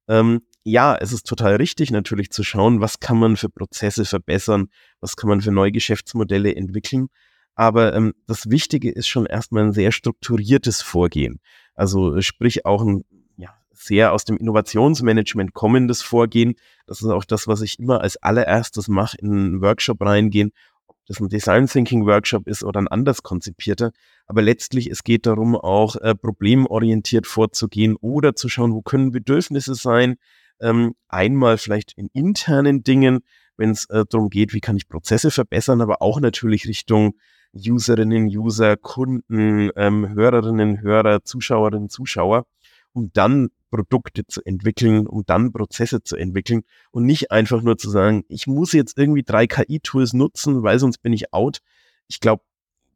Ähm, 0.09 0.43
ja, 0.64 0.97
es 0.97 1.12
ist 1.12 1.26
total 1.26 1.57
richtig, 1.57 1.90
natürlich 1.90 2.31
zu 2.31 2.43
schauen, 2.43 2.81
was 2.81 3.00
kann 3.00 3.19
man 3.19 3.37
für 3.37 3.49
Prozesse 3.49 4.05
verbessern, 4.05 4.69
was 5.00 5.16
kann 5.16 5.28
man 5.28 5.40
für 5.40 5.52
neue 5.52 5.73
Geschäftsmodelle 5.73 6.55
entwickeln. 6.55 7.09
Aber 7.55 7.95
ähm, 7.95 8.12
das 8.26 8.50
Wichtige 8.50 8.90
ist 8.90 9.09
schon 9.09 9.26
erstmal 9.26 9.64
ein 9.64 9.73
sehr 9.73 9.93
strukturiertes 9.93 10.83
Vorgehen. 10.83 11.40
Also 11.75 12.21
sprich 12.21 12.66
auch 12.66 12.83
ein 12.83 13.05
sehr 13.76 14.12
aus 14.12 14.25
dem 14.25 14.37
Innovationsmanagement 14.37 15.54
kommendes 15.54 16.02
Vorgehen. 16.02 16.54
Das 16.87 17.02
ist 17.02 17.09
auch 17.09 17.25
das, 17.25 17.47
was 17.47 17.61
ich 17.61 17.78
immer 17.78 18.00
als 18.00 18.16
allererstes 18.16 18.88
mache, 18.88 19.16
in 19.18 19.30
einen 19.30 19.61
Workshop 19.61 20.00
reingehen, 20.00 20.52
ob 20.87 20.97
das 21.06 21.21
ein 21.21 21.28
Design 21.28 21.66
Thinking 21.66 22.06
Workshop 22.06 22.47
ist 22.49 22.64
oder 22.64 22.80
ein 22.80 22.88
anders 22.88 23.23
konzipierter. 23.23 23.92
Aber 24.26 24.42
letztlich, 24.42 24.90
es 24.90 25.04
geht 25.04 25.26
darum, 25.26 25.56
auch 25.56 25.97
äh, 25.97 26.14
problemorientiert 26.14 27.26
vorzugehen 27.26 27.97
oder 28.00 28.35
zu 28.35 28.49
schauen, 28.49 28.73
wo 28.73 28.83
können 28.83 29.11
Bedürfnisse 29.11 29.75
sein. 29.75 30.16
Ähm, 30.61 30.95
einmal 31.09 31.59
vielleicht 31.59 31.92
in 31.97 32.09
internen 32.12 32.83
Dingen, 32.83 33.21
wenn 33.56 33.71
es 33.71 33.85
äh, 33.90 34.04
darum 34.09 34.30
geht, 34.30 34.52
wie 34.52 34.61
kann 34.61 34.76
ich 34.76 34.88
Prozesse 34.88 35.30
verbessern, 35.30 35.80
aber 35.80 36.02
auch 36.02 36.21
natürlich 36.21 36.66
Richtung 36.66 37.14
Userinnen, 37.54 38.26
User, 38.26 38.76
Kunden, 38.76 39.71
ähm, 39.76 40.09
Hörerinnen, 40.14 40.80
Hörer, 40.83 41.25
Zuschauerinnen, 41.25 41.88
Zuschauer 41.88 42.45
um 42.97 43.11
dann 43.12 43.50
Produkte 43.71 44.26
zu 44.26 44.41
entwickeln, 44.45 45.07
um 45.07 45.25
dann 45.26 45.53
Prozesse 45.53 46.03
zu 46.03 46.17
entwickeln 46.17 46.62
und 46.91 47.05
nicht 47.05 47.31
einfach 47.31 47.61
nur 47.62 47.76
zu 47.76 47.91
sagen, 47.91 48.25
ich 48.29 48.47
muss 48.47 48.73
jetzt 48.73 48.97
irgendwie 48.97 49.23
drei 49.23 49.47
KI-Tools 49.47 50.15
nutzen, 50.15 50.62
weil 50.62 50.79
sonst 50.79 50.99
bin 50.99 51.12
ich 51.12 51.35
out. 51.35 51.59
Ich 52.09 52.21
glaube, 52.21 52.43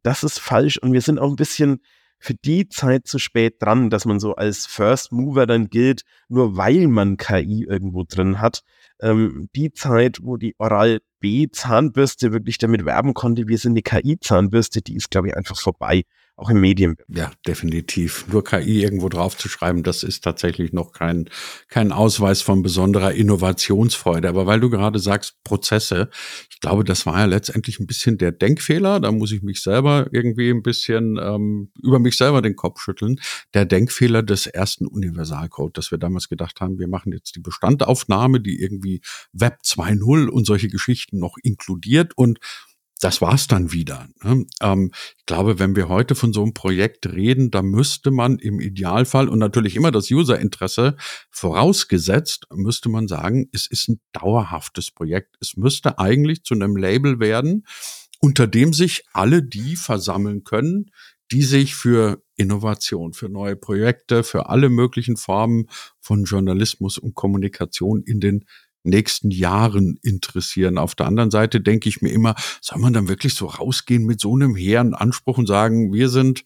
das 0.02 0.24
ist 0.24 0.38
falsch 0.38 0.78
und 0.78 0.94
wir 0.94 1.02
sind 1.02 1.18
auch 1.18 1.28
ein 1.28 1.36
bisschen 1.36 1.82
für 2.18 2.34
die 2.34 2.68
Zeit 2.68 3.06
zu 3.06 3.18
spät 3.18 3.56
dran, 3.60 3.90
dass 3.90 4.04
man 4.06 4.20
so 4.20 4.34
als 4.34 4.66
First 4.66 5.12
Mover 5.12 5.46
dann 5.46 5.68
gilt, 5.68 6.02
nur 6.28 6.56
weil 6.56 6.86
man 6.86 7.16
KI 7.16 7.64
irgendwo 7.68 8.04
drin 8.04 8.40
hat. 8.40 8.62
Ähm, 9.00 9.48
die 9.54 9.72
Zeit, 9.72 10.18
wo 10.22 10.36
die 10.36 10.54
Oral-B-Zahnbürste 10.58 12.32
wirklich 12.32 12.58
damit 12.58 12.84
werben 12.84 13.14
konnte, 13.14 13.48
wir 13.48 13.58
sind 13.58 13.72
eine 13.72 13.82
KI-Zahnbürste, 13.82 14.82
die 14.82 14.96
ist, 14.96 15.10
glaube 15.10 15.28
ich, 15.28 15.36
einfach 15.36 15.58
vorbei 15.58 16.04
auch 16.40 16.48
im 16.48 16.60
Medien. 16.60 16.96
Ja, 17.08 17.30
definitiv. 17.46 18.26
Nur 18.32 18.42
KI 18.42 18.82
irgendwo 18.82 19.08
draufzuschreiben, 19.08 19.82
das 19.82 20.02
ist 20.02 20.24
tatsächlich 20.24 20.72
noch 20.72 20.92
kein, 20.92 21.28
kein 21.68 21.92
Ausweis 21.92 22.40
von 22.40 22.62
besonderer 22.62 23.12
Innovationsfreude. 23.12 24.28
Aber 24.28 24.46
weil 24.46 24.58
du 24.58 24.70
gerade 24.70 24.98
sagst, 24.98 25.42
Prozesse, 25.44 26.08
ich 26.50 26.60
glaube, 26.60 26.84
das 26.84 27.04
war 27.04 27.18
ja 27.18 27.24
letztendlich 27.26 27.78
ein 27.78 27.86
bisschen 27.86 28.16
der 28.16 28.32
Denkfehler. 28.32 29.00
Da 29.00 29.12
muss 29.12 29.32
ich 29.32 29.42
mich 29.42 29.62
selber 29.62 30.08
irgendwie 30.12 30.50
ein 30.50 30.62
bisschen 30.62 31.18
ähm, 31.22 31.70
über 31.82 31.98
mich 31.98 32.16
selber 32.16 32.40
den 32.40 32.56
Kopf 32.56 32.80
schütteln. 32.80 33.20
Der 33.52 33.66
Denkfehler 33.66 34.22
des 34.22 34.46
ersten 34.46 34.86
Universalcode, 34.86 35.76
dass 35.76 35.90
wir 35.90 35.98
damals 35.98 36.28
gedacht 36.28 36.60
haben, 36.60 36.78
wir 36.78 36.88
machen 36.88 37.12
jetzt 37.12 37.36
die 37.36 37.40
Bestandaufnahme, 37.40 38.40
die 38.40 38.60
irgendwie 38.60 39.02
Web 39.32 39.58
2.0 39.64 40.28
und 40.28 40.46
solche 40.46 40.68
Geschichten 40.68 41.18
noch 41.18 41.36
inkludiert 41.42 42.16
und 42.16 42.38
das 43.00 43.20
war's 43.20 43.46
dann 43.46 43.72
wieder. 43.72 44.08
Ne? 44.22 44.46
Ähm, 44.60 44.90
ich 45.18 45.26
glaube, 45.26 45.58
wenn 45.58 45.74
wir 45.74 45.88
heute 45.88 46.14
von 46.14 46.32
so 46.32 46.42
einem 46.42 46.54
Projekt 46.54 47.06
reden, 47.06 47.50
da 47.50 47.62
müsste 47.62 48.10
man 48.10 48.38
im 48.38 48.60
Idealfall 48.60 49.28
und 49.28 49.38
natürlich 49.38 49.74
immer 49.74 49.90
das 49.90 50.10
Userinteresse 50.10 50.96
vorausgesetzt, 51.30 52.46
müsste 52.52 52.88
man 52.88 53.08
sagen, 53.08 53.48
es 53.52 53.66
ist 53.66 53.88
ein 53.88 54.00
dauerhaftes 54.12 54.90
Projekt. 54.90 55.36
Es 55.40 55.56
müsste 55.56 55.98
eigentlich 55.98 56.44
zu 56.44 56.54
einem 56.54 56.76
Label 56.76 57.20
werden, 57.20 57.64
unter 58.20 58.46
dem 58.46 58.72
sich 58.72 59.04
alle 59.12 59.42
die 59.42 59.76
versammeln 59.76 60.44
können, 60.44 60.90
die 61.32 61.42
sich 61.42 61.74
für 61.74 62.22
Innovation, 62.36 63.12
für 63.12 63.28
neue 63.28 63.56
Projekte, 63.56 64.24
für 64.24 64.48
alle 64.48 64.68
möglichen 64.68 65.16
Formen 65.16 65.66
von 66.00 66.24
Journalismus 66.24 66.98
und 66.98 67.14
Kommunikation 67.14 68.02
in 68.02 68.20
den 68.20 68.44
nächsten 68.82 69.30
Jahren 69.30 69.98
interessieren. 70.02 70.78
Auf 70.78 70.94
der 70.94 71.06
anderen 71.06 71.30
Seite 71.30 71.60
denke 71.60 71.88
ich 71.88 72.00
mir 72.00 72.10
immer, 72.10 72.34
soll 72.60 72.78
man 72.78 72.92
dann 72.92 73.08
wirklich 73.08 73.34
so 73.34 73.46
rausgehen 73.46 74.04
mit 74.04 74.20
so 74.20 74.34
einem 74.34 74.56
hehren 74.56 74.94
Anspruch 74.94 75.38
und 75.38 75.46
sagen, 75.46 75.92
wir 75.92 76.08
sind 76.08 76.44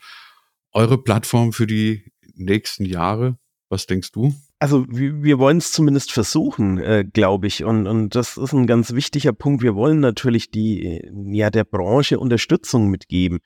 eure 0.73 0.99
Plattform 1.03 1.53
für 1.53 1.67
die 1.67 2.13
nächsten 2.35 2.85
Jahre? 2.85 3.39
Was 3.69 3.87
denkst 3.87 4.13
du? 4.13 4.35
Also 4.59 4.87
wir, 4.89 5.39
wollen 5.39 5.59
es 5.59 5.73
zumindest 5.73 6.13
versuchen, 6.13 6.79
äh, 6.79 7.05
glaube 7.05 7.47
ich. 7.47 7.65
Und, 7.65 7.87
und 7.87 8.15
das 8.15 8.37
ist 8.37 8.53
ein 8.53 8.67
ganz 8.67 8.95
wichtiger 8.95 9.33
Punkt. 9.33 9.63
Wir 9.63 9.75
wollen 9.75 10.01
natürlich 10.01 10.51
die, 10.51 11.03
ja, 11.33 11.51
der 11.51 11.65
Branche 11.65 12.19
Unterstützung 12.19 12.89
mitgeben. 12.89 13.41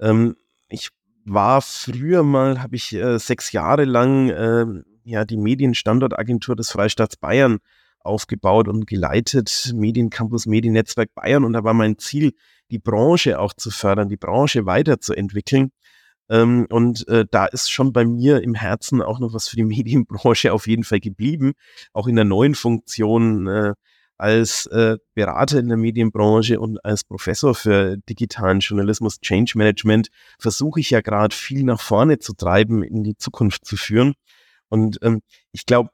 Ähm, 0.00 0.36
ich 0.68 0.90
war 1.24 1.62
früher 1.62 2.22
mal, 2.22 2.62
habe 2.62 2.76
ich 2.76 2.92
äh, 2.92 3.18
sechs 3.18 3.52
Jahre 3.52 3.84
lang 3.84 4.30
äh, 4.30 4.66
ja 5.04 5.24
die 5.24 5.36
Medienstandortagentur 5.36 6.56
des 6.56 6.70
Freistaats 6.70 7.16
Bayern 7.16 7.58
aufgebaut 8.04 8.68
und 8.68 8.86
geleitet, 8.86 9.72
Mediencampus, 9.74 10.46
Mediennetzwerk 10.46 11.14
Bayern. 11.14 11.44
Und 11.44 11.52
da 11.54 11.64
war 11.64 11.74
mein 11.74 11.98
Ziel, 11.98 12.32
die 12.70 12.78
Branche 12.78 13.38
auch 13.38 13.52
zu 13.54 13.70
fördern, 13.70 14.08
die 14.08 14.16
Branche 14.16 14.66
weiterzuentwickeln. 14.66 15.70
Ähm, 16.30 16.66
und 16.70 17.06
äh, 17.08 17.26
da 17.30 17.46
ist 17.46 17.70
schon 17.70 17.92
bei 17.92 18.04
mir 18.04 18.42
im 18.42 18.54
Herzen 18.54 19.02
auch 19.02 19.20
noch 19.20 19.34
was 19.34 19.48
für 19.48 19.56
die 19.56 19.64
Medienbranche 19.64 20.52
auf 20.52 20.66
jeden 20.66 20.84
Fall 20.84 21.00
geblieben. 21.00 21.52
Auch 21.92 22.06
in 22.06 22.16
der 22.16 22.24
neuen 22.24 22.54
Funktion 22.54 23.46
äh, 23.46 23.74
als 24.16 24.66
äh, 24.66 24.96
Berater 25.14 25.58
in 25.58 25.68
der 25.68 25.76
Medienbranche 25.76 26.60
und 26.60 26.84
als 26.84 27.04
Professor 27.04 27.54
für 27.54 27.96
digitalen 28.08 28.60
Journalismus, 28.60 29.20
Change 29.20 29.52
Management, 29.56 30.08
versuche 30.38 30.80
ich 30.80 30.90
ja 30.90 31.00
gerade 31.00 31.34
viel 31.34 31.64
nach 31.64 31.80
vorne 31.80 32.18
zu 32.18 32.32
treiben, 32.34 32.82
in 32.82 33.02
die 33.02 33.16
Zukunft 33.16 33.64
zu 33.66 33.76
führen. 33.76 34.14
Und 34.68 34.98
ähm, 35.02 35.20
ich 35.52 35.66
glaube, 35.66 35.90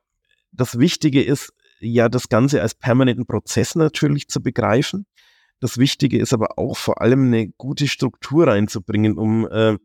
das 0.52 0.78
Wichtige 0.78 1.22
ist, 1.22 1.52
ja 1.80 2.08
das 2.08 2.28
Ganze 2.28 2.62
als 2.62 2.74
permanenten 2.74 3.26
Prozess 3.26 3.74
natürlich 3.74 4.28
zu 4.28 4.42
begreifen. 4.42 5.06
Das 5.60 5.78
Wichtige 5.78 6.18
ist 6.18 6.32
aber 6.32 6.58
auch 6.58 6.76
vor 6.76 7.00
allem 7.00 7.26
eine 7.26 7.48
gute 7.48 7.86
Struktur 7.88 8.46
reinzubringen, 8.46 9.18
um 9.18 9.46
äh, 9.48 9.76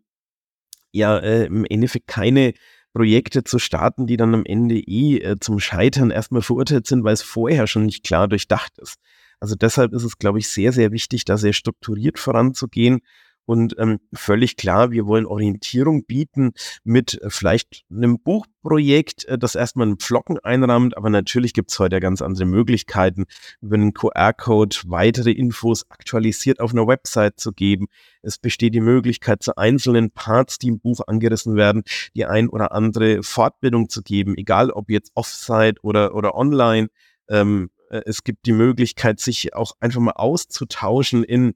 ja 0.91 1.17
äh, 1.17 1.45
im 1.45 1.65
Endeffekt 1.65 2.07
keine 2.07 2.53
Projekte 2.93 3.43
zu 3.43 3.59
starten, 3.59 4.07
die 4.07 4.15
dann 4.15 4.33
am 4.33 4.45
Ende 4.45 4.75
eh 4.75 5.17
äh, 5.17 5.35
zum 5.39 5.59
Scheitern 5.59 6.11
erstmal 6.11 6.41
verurteilt 6.41 6.87
sind, 6.87 7.03
weil 7.03 7.13
es 7.13 7.21
vorher 7.21 7.67
schon 7.67 7.85
nicht 7.85 8.05
klar 8.05 8.29
durchdacht 8.29 8.77
ist. 8.77 8.95
Also 9.41 9.55
deshalb 9.55 9.91
ist 9.91 10.03
es, 10.03 10.17
glaube 10.17 10.39
ich, 10.39 10.47
sehr, 10.47 10.71
sehr 10.71 10.93
wichtig, 10.93 11.25
da 11.25 11.37
sehr 11.37 11.51
strukturiert 11.51 12.19
voranzugehen 12.19 13.01
und 13.45 13.75
ähm, 13.77 13.99
völlig 14.13 14.57
klar, 14.57 14.91
wir 14.91 15.05
wollen 15.05 15.25
Orientierung 15.25 16.05
bieten 16.05 16.53
mit 16.83 17.21
äh, 17.21 17.29
vielleicht 17.29 17.83
einem 17.91 18.19
Buchprojekt, 18.19 19.25
äh, 19.25 19.37
das 19.37 19.55
erstmal 19.55 19.87
einen 19.87 19.99
Flocken 19.99 20.39
einrahmt, 20.39 20.97
aber 20.97 21.09
natürlich 21.09 21.53
gibt 21.53 21.71
es 21.71 21.79
heute 21.79 21.99
ganz 21.99 22.21
andere 22.21 22.45
Möglichkeiten, 22.45 23.25
über 23.61 23.75
einen 23.75 23.93
QR-Code 23.93 24.77
weitere 24.87 25.31
Infos 25.31 25.89
aktualisiert 25.89 26.59
auf 26.59 26.71
einer 26.71 26.87
Website 26.87 27.39
zu 27.39 27.51
geben. 27.53 27.87
Es 28.23 28.39
besteht 28.39 28.73
die 28.73 28.81
Möglichkeit, 28.81 29.43
zu 29.43 29.55
einzelnen 29.57 30.11
Parts, 30.11 30.57
die 30.57 30.69
im 30.69 30.79
Buch 30.79 31.01
angerissen 31.05 31.55
werden, 31.55 31.83
die 32.15 32.25
ein 32.25 32.49
oder 32.49 32.71
andere 32.71 33.21
Fortbildung 33.21 33.89
zu 33.89 34.01
geben, 34.01 34.35
egal 34.37 34.71
ob 34.71 34.89
jetzt 34.89 35.11
offsite 35.13 35.79
oder, 35.83 36.15
oder 36.15 36.35
online. 36.35 36.87
Ähm, 37.29 37.69
äh, 37.89 38.01
es 38.05 38.23
gibt 38.23 38.45
die 38.45 38.53
Möglichkeit, 38.53 39.19
sich 39.19 39.53
auch 39.53 39.73
einfach 39.79 40.01
mal 40.01 40.13
auszutauschen 40.13 41.23
in 41.23 41.53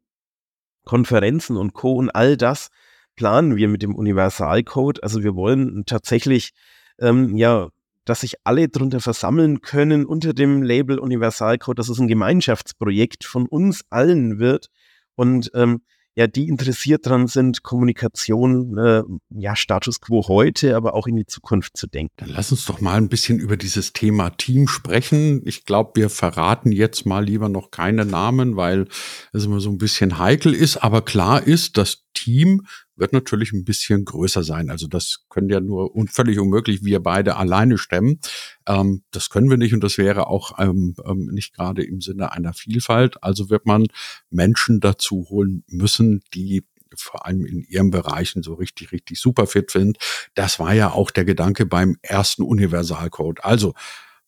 Konferenzen 0.89 1.55
und 1.55 1.73
Co. 1.73 1.93
und 1.93 2.09
all 2.09 2.35
das 2.35 2.69
planen 3.15 3.55
wir 3.55 3.67
mit 3.67 3.83
dem 3.83 3.93
Universalcode. 3.93 5.03
Also 5.03 5.21
wir 5.21 5.35
wollen 5.35 5.83
tatsächlich, 5.85 6.49
ähm, 6.97 7.37
ja, 7.37 7.69
dass 8.05 8.21
sich 8.21 8.37
alle 8.43 8.69
drunter 8.69 8.99
versammeln 8.99 9.61
können 9.61 10.03
unter 10.03 10.33
dem 10.33 10.63
Label 10.63 10.97
Universalcode, 10.97 11.77
dass 11.77 11.89
es 11.89 11.99
ein 11.99 12.07
Gemeinschaftsprojekt 12.07 13.23
von 13.23 13.45
uns 13.45 13.85
allen 13.91 14.39
wird. 14.39 14.71
Und 15.13 15.51
ähm, 15.53 15.83
ja, 16.19 16.27
die 16.27 16.49
interessiert 16.49 17.05
dran 17.05 17.27
sind, 17.27 17.63
Kommunikation, 17.63 18.77
äh, 18.77 19.03
ja, 19.29 19.55
Status 19.55 20.01
quo 20.01 20.27
heute, 20.27 20.75
aber 20.75 20.93
auch 20.93 21.07
in 21.07 21.15
die 21.15 21.25
Zukunft 21.25 21.77
zu 21.77 21.87
denken. 21.87 22.13
Dann 22.17 22.31
lass 22.31 22.51
uns 22.51 22.65
doch 22.65 22.81
mal 22.81 22.97
ein 22.97 23.07
bisschen 23.07 23.39
über 23.39 23.55
dieses 23.55 23.93
Thema 23.93 24.29
Team 24.31 24.67
sprechen. 24.67 25.41
Ich 25.45 25.63
glaube, 25.63 25.91
wir 25.95 26.09
verraten 26.09 26.73
jetzt 26.73 27.05
mal 27.05 27.23
lieber 27.23 27.47
noch 27.47 27.71
keine 27.71 28.03
Namen, 28.03 28.57
weil 28.57 28.89
es 29.31 29.45
immer 29.45 29.61
so 29.61 29.69
ein 29.69 29.77
bisschen 29.77 30.19
heikel 30.19 30.53
ist. 30.53 30.83
Aber 30.83 31.03
klar 31.03 31.41
ist, 31.41 31.77
das 31.77 32.03
Team 32.13 32.65
wird 32.99 33.13
natürlich 33.13 33.53
ein 33.53 33.63
bisschen 33.63 34.05
größer 34.05 34.43
sein. 34.43 34.69
Also 34.69 34.87
das 34.87 35.25
können 35.29 35.49
ja 35.49 35.59
nur 35.59 35.95
und 35.95 36.11
völlig 36.11 36.39
unmöglich 36.39 36.83
wir 36.83 36.99
beide 36.99 37.37
alleine 37.37 37.77
stemmen. 37.77 38.19
Ähm, 38.67 39.03
das 39.11 39.29
können 39.29 39.49
wir 39.49 39.57
nicht 39.57 39.73
und 39.73 39.83
das 39.83 39.97
wäre 39.97 40.27
auch 40.27 40.59
ähm, 40.59 40.95
ähm, 41.05 41.29
nicht 41.31 41.55
gerade 41.55 41.83
im 41.83 42.01
Sinne 42.01 42.31
einer 42.31 42.53
Vielfalt. 42.53 43.23
Also 43.23 43.49
wird 43.49 43.65
man 43.65 43.87
Menschen 44.29 44.79
dazu 44.79 45.27
holen 45.29 45.63
müssen, 45.67 46.21
die 46.33 46.63
vor 46.95 47.25
allem 47.25 47.45
in 47.45 47.63
ihren 47.63 47.91
Bereichen 47.91 48.43
so 48.43 48.55
richtig, 48.55 48.91
richtig 48.91 49.19
super 49.19 49.47
fit 49.47 49.71
sind. 49.71 49.97
Das 50.33 50.59
war 50.59 50.73
ja 50.73 50.91
auch 50.91 51.11
der 51.11 51.25
Gedanke 51.25 51.65
beim 51.65 51.97
ersten 52.01 52.43
Universalcode. 52.43 53.43
Also 53.43 53.73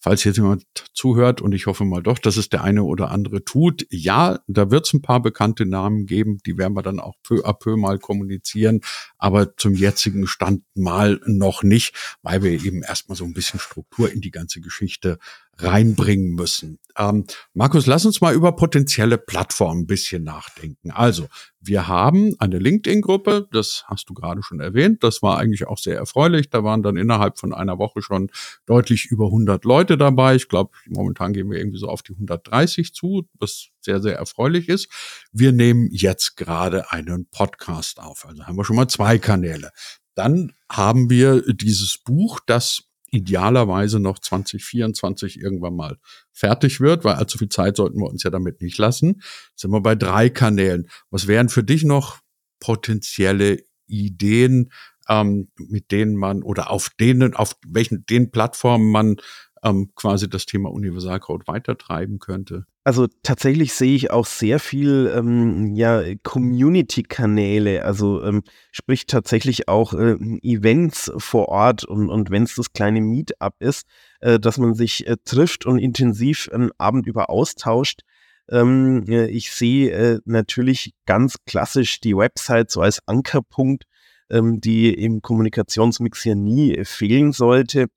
falls 0.01 0.23
jetzt 0.23 0.37
jemand 0.37 0.65
zuhört 0.93 1.41
und 1.41 1.53
ich 1.53 1.67
hoffe 1.67 1.85
mal 1.85 2.01
doch, 2.01 2.19
dass 2.19 2.35
es 2.35 2.49
der 2.49 2.63
eine 2.63 2.83
oder 2.83 3.11
andere 3.11 3.45
tut. 3.45 3.85
Ja, 3.89 4.39
da 4.47 4.71
wird 4.71 4.87
es 4.87 4.93
ein 4.93 5.01
paar 5.01 5.21
bekannte 5.21 5.65
Namen 5.65 6.07
geben, 6.07 6.39
die 6.45 6.57
werden 6.57 6.75
wir 6.75 6.81
dann 6.81 6.99
auch 6.99 7.15
peu 7.23 7.45
à 7.45 7.53
peu 7.53 7.77
mal 7.77 7.99
kommunizieren, 7.99 8.81
aber 9.17 9.55
zum 9.55 9.75
jetzigen 9.75 10.27
Stand 10.27 10.63
mal 10.75 11.21
noch 11.25 11.63
nicht, 11.63 11.95
weil 12.23 12.41
wir 12.41 12.51
eben 12.51 12.81
erstmal 12.81 13.15
so 13.15 13.25
ein 13.25 13.33
bisschen 13.33 13.59
Struktur 13.59 14.11
in 14.11 14.21
die 14.21 14.31
ganze 14.31 14.59
Geschichte 14.59 15.19
reinbringen 15.57 16.33
müssen. 16.33 16.79
Ähm, 16.97 17.25
Markus, 17.53 17.85
lass 17.85 18.05
uns 18.05 18.21
mal 18.21 18.33
über 18.33 18.51
potenzielle 18.55 19.17
Plattformen 19.17 19.81
ein 19.81 19.87
bisschen 19.87 20.23
nachdenken. 20.23 20.91
Also, 20.91 21.27
wir 21.59 21.87
haben 21.87 22.35
eine 22.39 22.57
LinkedIn-Gruppe, 22.57 23.47
das 23.51 23.83
hast 23.87 24.09
du 24.09 24.13
gerade 24.13 24.41
schon 24.43 24.59
erwähnt, 24.59 25.03
das 25.03 25.21
war 25.21 25.37
eigentlich 25.37 25.67
auch 25.67 25.77
sehr 25.77 25.95
erfreulich. 25.95 26.49
Da 26.49 26.63
waren 26.63 26.83
dann 26.83 26.97
innerhalb 26.97 27.39
von 27.39 27.53
einer 27.53 27.77
Woche 27.77 28.01
schon 28.01 28.29
deutlich 28.65 29.05
über 29.05 29.25
100 29.25 29.63
Leute 29.63 29.97
dabei. 29.97 30.35
Ich 30.35 30.47
glaube, 30.47 30.71
momentan 30.87 31.33
gehen 31.33 31.49
wir 31.49 31.59
irgendwie 31.59 31.77
so 31.77 31.87
auf 31.87 32.01
die 32.01 32.13
130 32.13 32.93
zu, 32.93 33.27
was 33.39 33.67
sehr, 33.79 34.01
sehr 34.01 34.17
erfreulich 34.17 34.69
ist. 34.69 34.89
Wir 35.31 35.51
nehmen 35.51 35.89
jetzt 35.91 36.35
gerade 36.35 36.91
einen 36.91 37.27
Podcast 37.27 37.99
auf, 37.99 38.25
also 38.25 38.45
haben 38.45 38.57
wir 38.57 38.65
schon 38.65 38.75
mal 38.75 38.87
zwei 38.87 39.17
Kanäle. 39.17 39.71
Dann 40.15 40.53
haben 40.69 41.09
wir 41.09 41.41
dieses 41.53 41.97
Buch, 41.97 42.39
das 42.45 42.83
idealerweise 43.11 43.99
noch 43.99 44.19
2024 44.19 45.39
irgendwann 45.39 45.75
mal 45.75 45.97
fertig 46.31 46.79
wird, 46.79 47.03
weil 47.03 47.15
allzu 47.15 47.37
viel 47.37 47.49
Zeit 47.49 47.75
sollten 47.75 47.99
wir 47.99 48.09
uns 48.09 48.23
ja 48.23 48.29
damit 48.29 48.61
nicht 48.61 48.77
lassen. 48.77 49.21
Sind 49.55 49.71
wir 49.71 49.81
bei 49.81 49.95
drei 49.95 50.29
Kanälen. 50.29 50.89
Was 51.09 51.27
wären 51.27 51.49
für 51.49 51.63
dich 51.63 51.83
noch 51.83 52.19
potenzielle 52.59 53.63
Ideen, 53.87 54.71
ähm, 55.09 55.49
mit 55.57 55.91
denen 55.91 56.15
man 56.15 56.41
oder 56.41 56.71
auf 56.71 56.89
denen, 56.99 57.33
auf 57.33 57.57
welchen 57.67 58.05
den 58.05 58.31
Plattformen 58.31 58.91
man 58.91 59.17
ähm, 59.63 59.91
quasi 59.95 60.29
das 60.29 60.45
Thema 60.45 60.71
Universalcode 60.71 61.47
weitertreiben 61.47 62.19
könnte? 62.19 62.65
Also 62.83 63.07
tatsächlich 63.21 63.73
sehe 63.73 63.95
ich 63.95 64.09
auch 64.09 64.25
sehr 64.25 64.59
viel 64.59 65.11
ähm, 65.15 65.75
ja, 65.75 66.01
Community-Kanäle, 66.23 67.85
also 67.85 68.23
ähm, 68.23 68.41
sprich 68.71 69.05
tatsächlich 69.05 69.67
auch 69.67 69.93
äh, 69.93 70.15
Events 70.41 71.11
vor 71.17 71.49
Ort 71.49 71.83
und, 71.83 72.09
und 72.09 72.31
wenn 72.31 72.43
es 72.43 72.55
das 72.55 72.73
kleine 72.73 73.01
Meetup 73.01 73.53
ist, 73.59 73.85
äh, 74.21 74.39
dass 74.39 74.57
man 74.57 74.73
sich 74.73 75.05
äh, 75.05 75.17
trifft 75.23 75.67
und 75.67 75.77
intensiv 75.77 76.49
einen 76.51 76.71
Abend 76.79 77.05
über 77.05 77.29
austauscht. 77.29 78.01
Ähm, 78.49 79.05
ich 79.07 79.51
sehe 79.51 79.91
äh, 79.91 80.19
natürlich 80.25 80.95
ganz 81.05 81.35
klassisch 81.45 81.99
die 81.99 82.17
Website 82.17 82.71
so 82.71 82.81
als 82.81 83.07
Ankerpunkt, 83.07 83.83
ähm, 84.31 84.59
die 84.59 84.91
im 84.91 85.21
Kommunikationsmix 85.21 86.23
hier 86.23 86.35
nie 86.35 86.83
fehlen 86.83 87.31
sollte. 87.31 87.89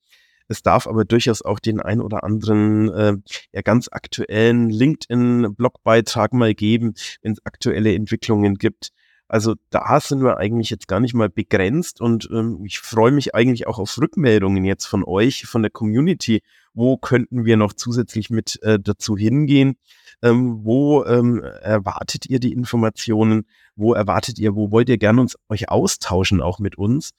Es 0.49 0.63
darf 0.63 0.87
aber 0.87 1.05
durchaus 1.05 1.43
auch 1.43 1.59
den 1.59 1.81
ein 1.81 2.01
oder 2.01 2.25
anderen 2.25 2.93
äh, 2.93 3.17
ja, 3.53 3.63
ganz 3.63 3.89
aktuellen 3.91 4.71
LinkedIn-Blogbeitrag 4.71 6.33
mal 6.33 6.55
geben, 6.55 6.95
wenn 7.23 7.33
es 7.33 7.45
aktuelle 7.45 7.95
Entwicklungen 7.95 8.57
gibt. 8.57 8.91
Also 9.27 9.55
da 9.71 10.01
sind 10.01 10.23
wir 10.23 10.37
eigentlich 10.37 10.69
jetzt 10.69 10.87
gar 10.87 11.01
nicht 11.01 11.15
mal 11.15 11.31
begrenzt 11.31 12.01
und 12.01 12.29
ähm, 12.31 12.63
ich 12.65 12.79
freue 12.79 13.11
mich 13.11 13.35
eigentlich 13.35 13.67
auch 13.67 13.79
auf 13.79 13.97
Rückmeldungen 13.99 14.65
jetzt 14.65 14.85
von 14.85 15.03
euch, 15.03 15.47
von 15.47 15.63
der 15.63 15.71
Community. 15.71 16.43
Wo 16.75 16.99
könnten 16.99 17.45
wir 17.47 17.57
noch 17.57 17.73
zusätzlich 17.73 18.29
mit 18.29 18.63
äh, 18.63 18.79
dazu 18.79 19.17
hingehen? 19.17 19.77
Ähm, 20.23 20.65
wo 20.65 21.05
ähm, 21.05 21.43
erwartet 21.43 22.27
ihr 22.27 22.39
die 22.39 22.53
Informationen? 22.53 23.47
Wo 23.77 23.95
erwartet 23.95 24.39
ihr, 24.39 24.55
wo 24.55 24.71
wollt 24.71 24.89
ihr 24.91 24.99
gerne 24.99 25.23
uns 25.23 25.37
euch 25.49 25.71
austauschen 25.71 26.43
auch 26.43 26.59
mit 26.59 26.77
uns? 26.77 27.11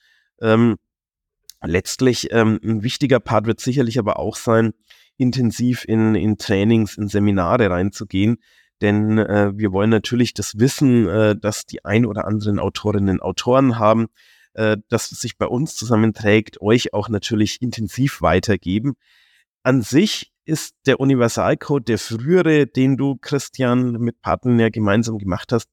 Letztlich 1.66 2.32
ähm, 2.32 2.60
ein 2.64 2.84
wichtiger 2.84 3.20
Part 3.20 3.48
wird 3.48 3.60
sicherlich 3.60 4.00
aber 4.00 4.20
auch 4.20 4.36
sein, 4.36 4.74
intensiv 5.18 5.86
in, 5.86 6.16
in 6.16 6.38
Trainings, 6.38 6.98
in 6.98 7.08
Seminare 7.08 7.70
reinzugehen. 7.70 8.38
Denn 8.82 9.18
äh, 9.18 9.52
wir 9.56 9.72
wollen 9.72 9.90
natürlich 9.90 10.34
das 10.34 10.60
Wissen, 10.60 11.08
äh, 11.08 11.36
dass 11.38 11.66
die 11.66 11.86
ein 11.86 12.06
oder 12.06 12.26
anderen 12.26 12.60
Autorinnen 12.60 13.20
und 13.20 13.22
Autoren 13.22 13.80
haben, 13.80 14.08
äh, 14.54 14.78
das 14.90 15.10
sich 15.10 15.38
bei 15.38 15.46
uns 15.46 15.76
zusammenträgt, 15.76 16.62
euch 16.62 16.94
auch 16.94 17.08
natürlich 17.08 17.62
intensiv 17.62 18.22
weitergeben. 18.22 18.96
An 19.64 19.82
sich 19.82 20.34
ist 20.44 20.76
der 20.86 21.00
Universalcode, 21.00 21.88
der 21.88 21.98
frühere, 21.98 22.68
den 22.68 22.98
du, 22.98 23.16
Christian, 23.20 23.94
mit 23.94 24.22
Partnern 24.22 24.60
ja 24.60 24.70
gemeinsam 24.70 25.18
gemacht 25.18 25.52
hast, 25.52 25.70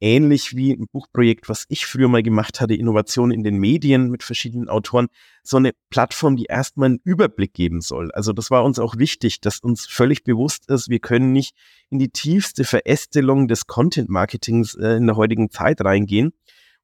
ähnlich 0.00 0.54
wie 0.56 0.72
ein 0.72 0.86
Buchprojekt, 0.92 1.48
was 1.48 1.64
ich 1.68 1.86
früher 1.86 2.08
mal 2.08 2.22
gemacht 2.22 2.60
hatte, 2.60 2.74
Innovation 2.74 3.30
in 3.30 3.42
den 3.42 3.56
Medien 3.56 4.10
mit 4.10 4.22
verschiedenen 4.22 4.68
Autoren, 4.68 5.08
so 5.42 5.56
eine 5.56 5.72
Plattform, 5.90 6.36
die 6.36 6.44
erstmal 6.44 6.90
einen 6.90 7.00
Überblick 7.04 7.54
geben 7.54 7.80
soll. 7.80 8.10
Also 8.12 8.32
das 8.32 8.50
war 8.50 8.64
uns 8.64 8.78
auch 8.78 8.96
wichtig, 8.98 9.40
dass 9.40 9.60
uns 9.60 9.86
völlig 9.86 10.24
bewusst 10.24 10.68
ist, 10.68 10.88
wir 10.88 11.00
können 11.00 11.32
nicht 11.32 11.54
in 11.90 11.98
die 11.98 12.10
tiefste 12.10 12.64
Verästelung 12.64 13.48
des 13.48 13.66
Content-Marketings 13.66 14.74
äh, 14.74 14.96
in 14.96 15.06
der 15.06 15.16
heutigen 15.16 15.50
Zeit 15.50 15.80
reingehen. 15.84 16.32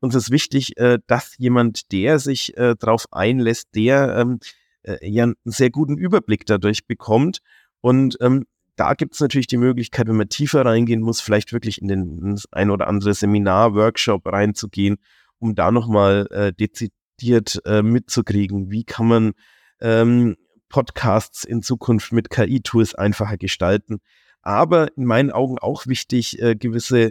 Uns 0.00 0.14
ist 0.14 0.30
wichtig, 0.30 0.78
äh, 0.78 0.98
dass 1.06 1.36
jemand, 1.36 1.92
der 1.92 2.18
sich 2.18 2.56
äh, 2.56 2.74
darauf 2.78 3.06
einlässt, 3.12 3.68
der 3.74 4.16
ähm, 4.16 4.40
äh, 4.82 4.96
ja 5.06 5.24
einen 5.24 5.36
sehr 5.44 5.70
guten 5.70 5.98
Überblick 5.98 6.46
dadurch 6.46 6.86
bekommt 6.86 7.40
und 7.80 8.16
ähm, 8.20 8.46
da 8.80 8.94
gibt 8.94 9.12
es 9.12 9.20
natürlich 9.20 9.46
die 9.46 9.58
Möglichkeit, 9.58 10.08
wenn 10.08 10.16
man 10.16 10.30
tiefer 10.30 10.64
reingehen 10.64 11.02
muss, 11.02 11.20
vielleicht 11.20 11.52
wirklich 11.52 11.82
in 11.82 11.88
den 11.88 12.40
ein 12.50 12.70
oder 12.70 12.88
andere 12.88 13.12
Seminar, 13.12 13.75
Workshop 13.75 14.26
reinzugehen, 14.26 14.96
um 15.38 15.54
da 15.54 15.70
nochmal 15.70 16.26
äh, 16.30 16.50
dezidiert 16.54 17.60
äh, 17.66 17.82
mitzukriegen, 17.82 18.70
wie 18.70 18.84
kann 18.84 19.06
man 19.06 19.32
ähm, 19.82 20.37
Podcasts 20.70 21.44
in 21.44 21.60
Zukunft 21.60 22.12
mit 22.12 22.30
KI-Tools 22.30 22.94
einfacher 22.94 23.37
gestalten. 23.37 23.99
Aber 24.40 24.96
in 24.96 25.04
meinen 25.04 25.30
Augen 25.30 25.58
auch 25.58 25.87
wichtig, 25.87 26.40
äh, 26.40 26.56
gewisse 26.56 27.10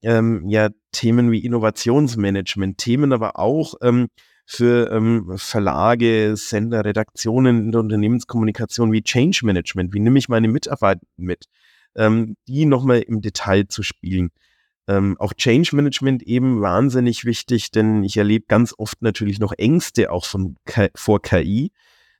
ähm, 0.00 0.48
ja, 0.48 0.70
Themen 0.92 1.30
wie 1.30 1.44
Innovationsmanagement, 1.44 2.78
Themen 2.78 3.12
aber 3.12 3.38
auch 3.38 3.74
ähm, 3.82 4.08
für 4.54 4.90
ähm, 4.92 5.32
Verlage, 5.38 6.36
Sender, 6.36 6.84
Redaktionen 6.84 7.58
in 7.64 7.72
der 7.72 7.80
Unternehmenskommunikation 7.80 8.92
wie 8.92 9.02
Change 9.02 9.40
Management, 9.44 9.94
wie 9.94 10.00
nehme 10.00 10.18
ich 10.18 10.28
meine 10.28 10.48
Mitarbeiter 10.48 11.00
mit, 11.16 11.46
ähm, 11.96 12.36
die 12.46 12.66
nochmal 12.66 13.00
im 13.00 13.22
Detail 13.22 13.64
zu 13.68 13.82
spielen. 13.82 14.30
Ähm, 14.88 15.16
auch 15.18 15.32
Change 15.32 15.74
Management 15.74 16.22
eben 16.24 16.60
wahnsinnig 16.60 17.24
wichtig, 17.24 17.70
denn 17.70 18.04
ich 18.04 18.18
erlebe 18.18 18.44
ganz 18.46 18.74
oft 18.76 19.00
natürlich 19.00 19.38
noch 19.38 19.54
Ängste 19.56 20.10
auch 20.10 20.26
von 20.26 20.56
vor 20.96 21.22
KI. 21.22 21.72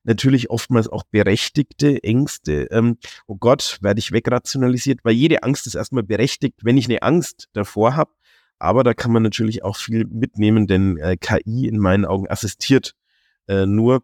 Natürlich 0.04 0.48
oftmals 0.48 0.88
auch 0.88 1.02
berechtigte 1.10 2.02
Ängste. 2.02 2.66
Ähm, 2.70 2.96
oh 3.26 3.36
Gott, 3.36 3.78
werde 3.82 4.00
ich 4.00 4.10
wegrationalisiert? 4.10 5.00
Weil 5.04 5.12
jede 5.12 5.42
Angst 5.42 5.66
ist 5.66 5.74
erstmal 5.74 6.02
berechtigt. 6.02 6.60
Wenn 6.62 6.78
ich 6.78 6.86
eine 6.86 7.02
Angst 7.02 7.48
davor 7.52 7.94
habe, 7.94 8.10
aber 8.62 8.84
da 8.84 8.94
kann 8.94 9.12
man 9.12 9.22
natürlich 9.22 9.64
auch 9.64 9.76
viel 9.76 10.06
mitnehmen, 10.06 10.66
denn 10.66 10.96
äh, 10.96 11.16
KI 11.16 11.66
in 11.66 11.78
meinen 11.78 12.04
Augen 12.04 12.28
assistiert 12.28 12.94
äh, 13.48 13.66
nur. 13.66 14.02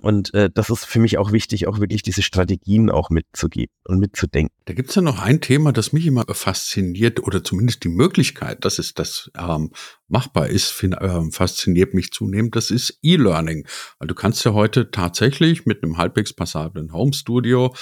Und 0.00 0.32
äh, 0.34 0.50
das 0.52 0.70
ist 0.70 0.84
für 0.84 0.98
mich 0.98 1.18
auch 1.18 1.32
wichtig, 1.32 1.66
auch 1.66 1.78
wirklich 1.78 2.02
diese 2.02 2.22
Strategien 2.22 2.90
auch 2.90 3.10
mitzugeben 3.10 3.72
und 3.84 3.98
mitzudenken. 3.98 4.54
Da 4.66 4.74
gibt 4.74 4.90
es 4.90 4.94
ja 4.94 5.02
noch 5.02 5.20
ein 5.20 5.40
Thema, 5.40 5.72
das 5.72 5.92
mich 5.92 6.06
immer 6.06 6.24
fasziniert, 6.26 7.20
oder 7.22 7.42
zumindest 7.44 7.84
die 7.84 7.88
Möglichkeit, 7.88 8.64
dass 8.64 8.78
es 8.78 8.94
das 8.94 9.30
ähm, 9.38 9.72
machbar 10.08 10.48
ist, 10.48 10.70
find, 10.70 10.94
äh, 10.94 11.30
fasziniert 11.30 11.92
mich 11.92 12.12
zunehmend. 12.12 12.56
Das 12.56 12.70
ist 12.70 12.98
E-Learning. 13.02 13.66
Also 13.98 14.08
du 14.08 14.14
kannst 14.14 14.44
ja 14.44 14.52
heute 14.52 14.90
tatsächlich 14.90 15.66
mit 15.66 15.82
einem 15.82 15.98
halbwegs 15.98 16.32
passablen 16.34 16.92
Home 16.92 17.12
Studio 17.12 17.74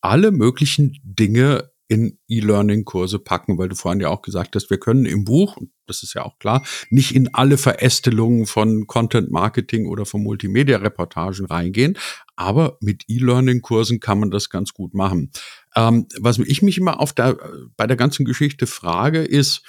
alle 0.00 0.30
möglichen 0.30 0.98
Dinge 1.02 1.70
in 1.88 2.18
E-Learning-Kurse 2.28 3.18
packen, 3.18 3.58
weil 3.58 3.68
du 3.68 3.76
vorhin 3.76 4.00
ja 4.00 4.08
auch 4.08 4.22
gesagt 4.22 4.56
hast, 4.56 4.70
wir 4.70 4.78
können 4.78 5.06
im 5.06 5.24
Buch, 5.24 5.56
das 5.86 6.02
ist 6.02 6.14
ja 6.14 6.24
auch 6.24 6.38
klar, 6.38 6.64
nicht 6.90 7.14
in 7.14 7.32
alle 7.34 7.58
Verästelungen 7.58 8.46
von 8.46 8.86
Content-Marketing 8.86 9.86
oder 9.86 10.04
von 10.04 10.22
Multimedia-Reportagen 10.22 11.46
reingehen, 11.46 11.96
aber 12.34 12.76
mit 12.80 13.04
E-Learning-Kursen 13.08 14.00
kann 14.00 14.18
man 14.18 14.30
das 14.30 14.50
ganz 14.50 14.72
gut 14.72 14.94
machen. 14.94 15.30
Ähm, 15.76 16.06
was 16.18 16.38
ich 16.38 16.62
mich 16.62 16.78
immer 16.78 17.00
auf 17.00 17.12
der, 17.12 17.38
bei 17.76 17.86
der 17.86 17.96
ganzen 17.96 18.24
Geschichte 18.24 18.66
frage, 18.66 19.22
ist, 19.22 19.62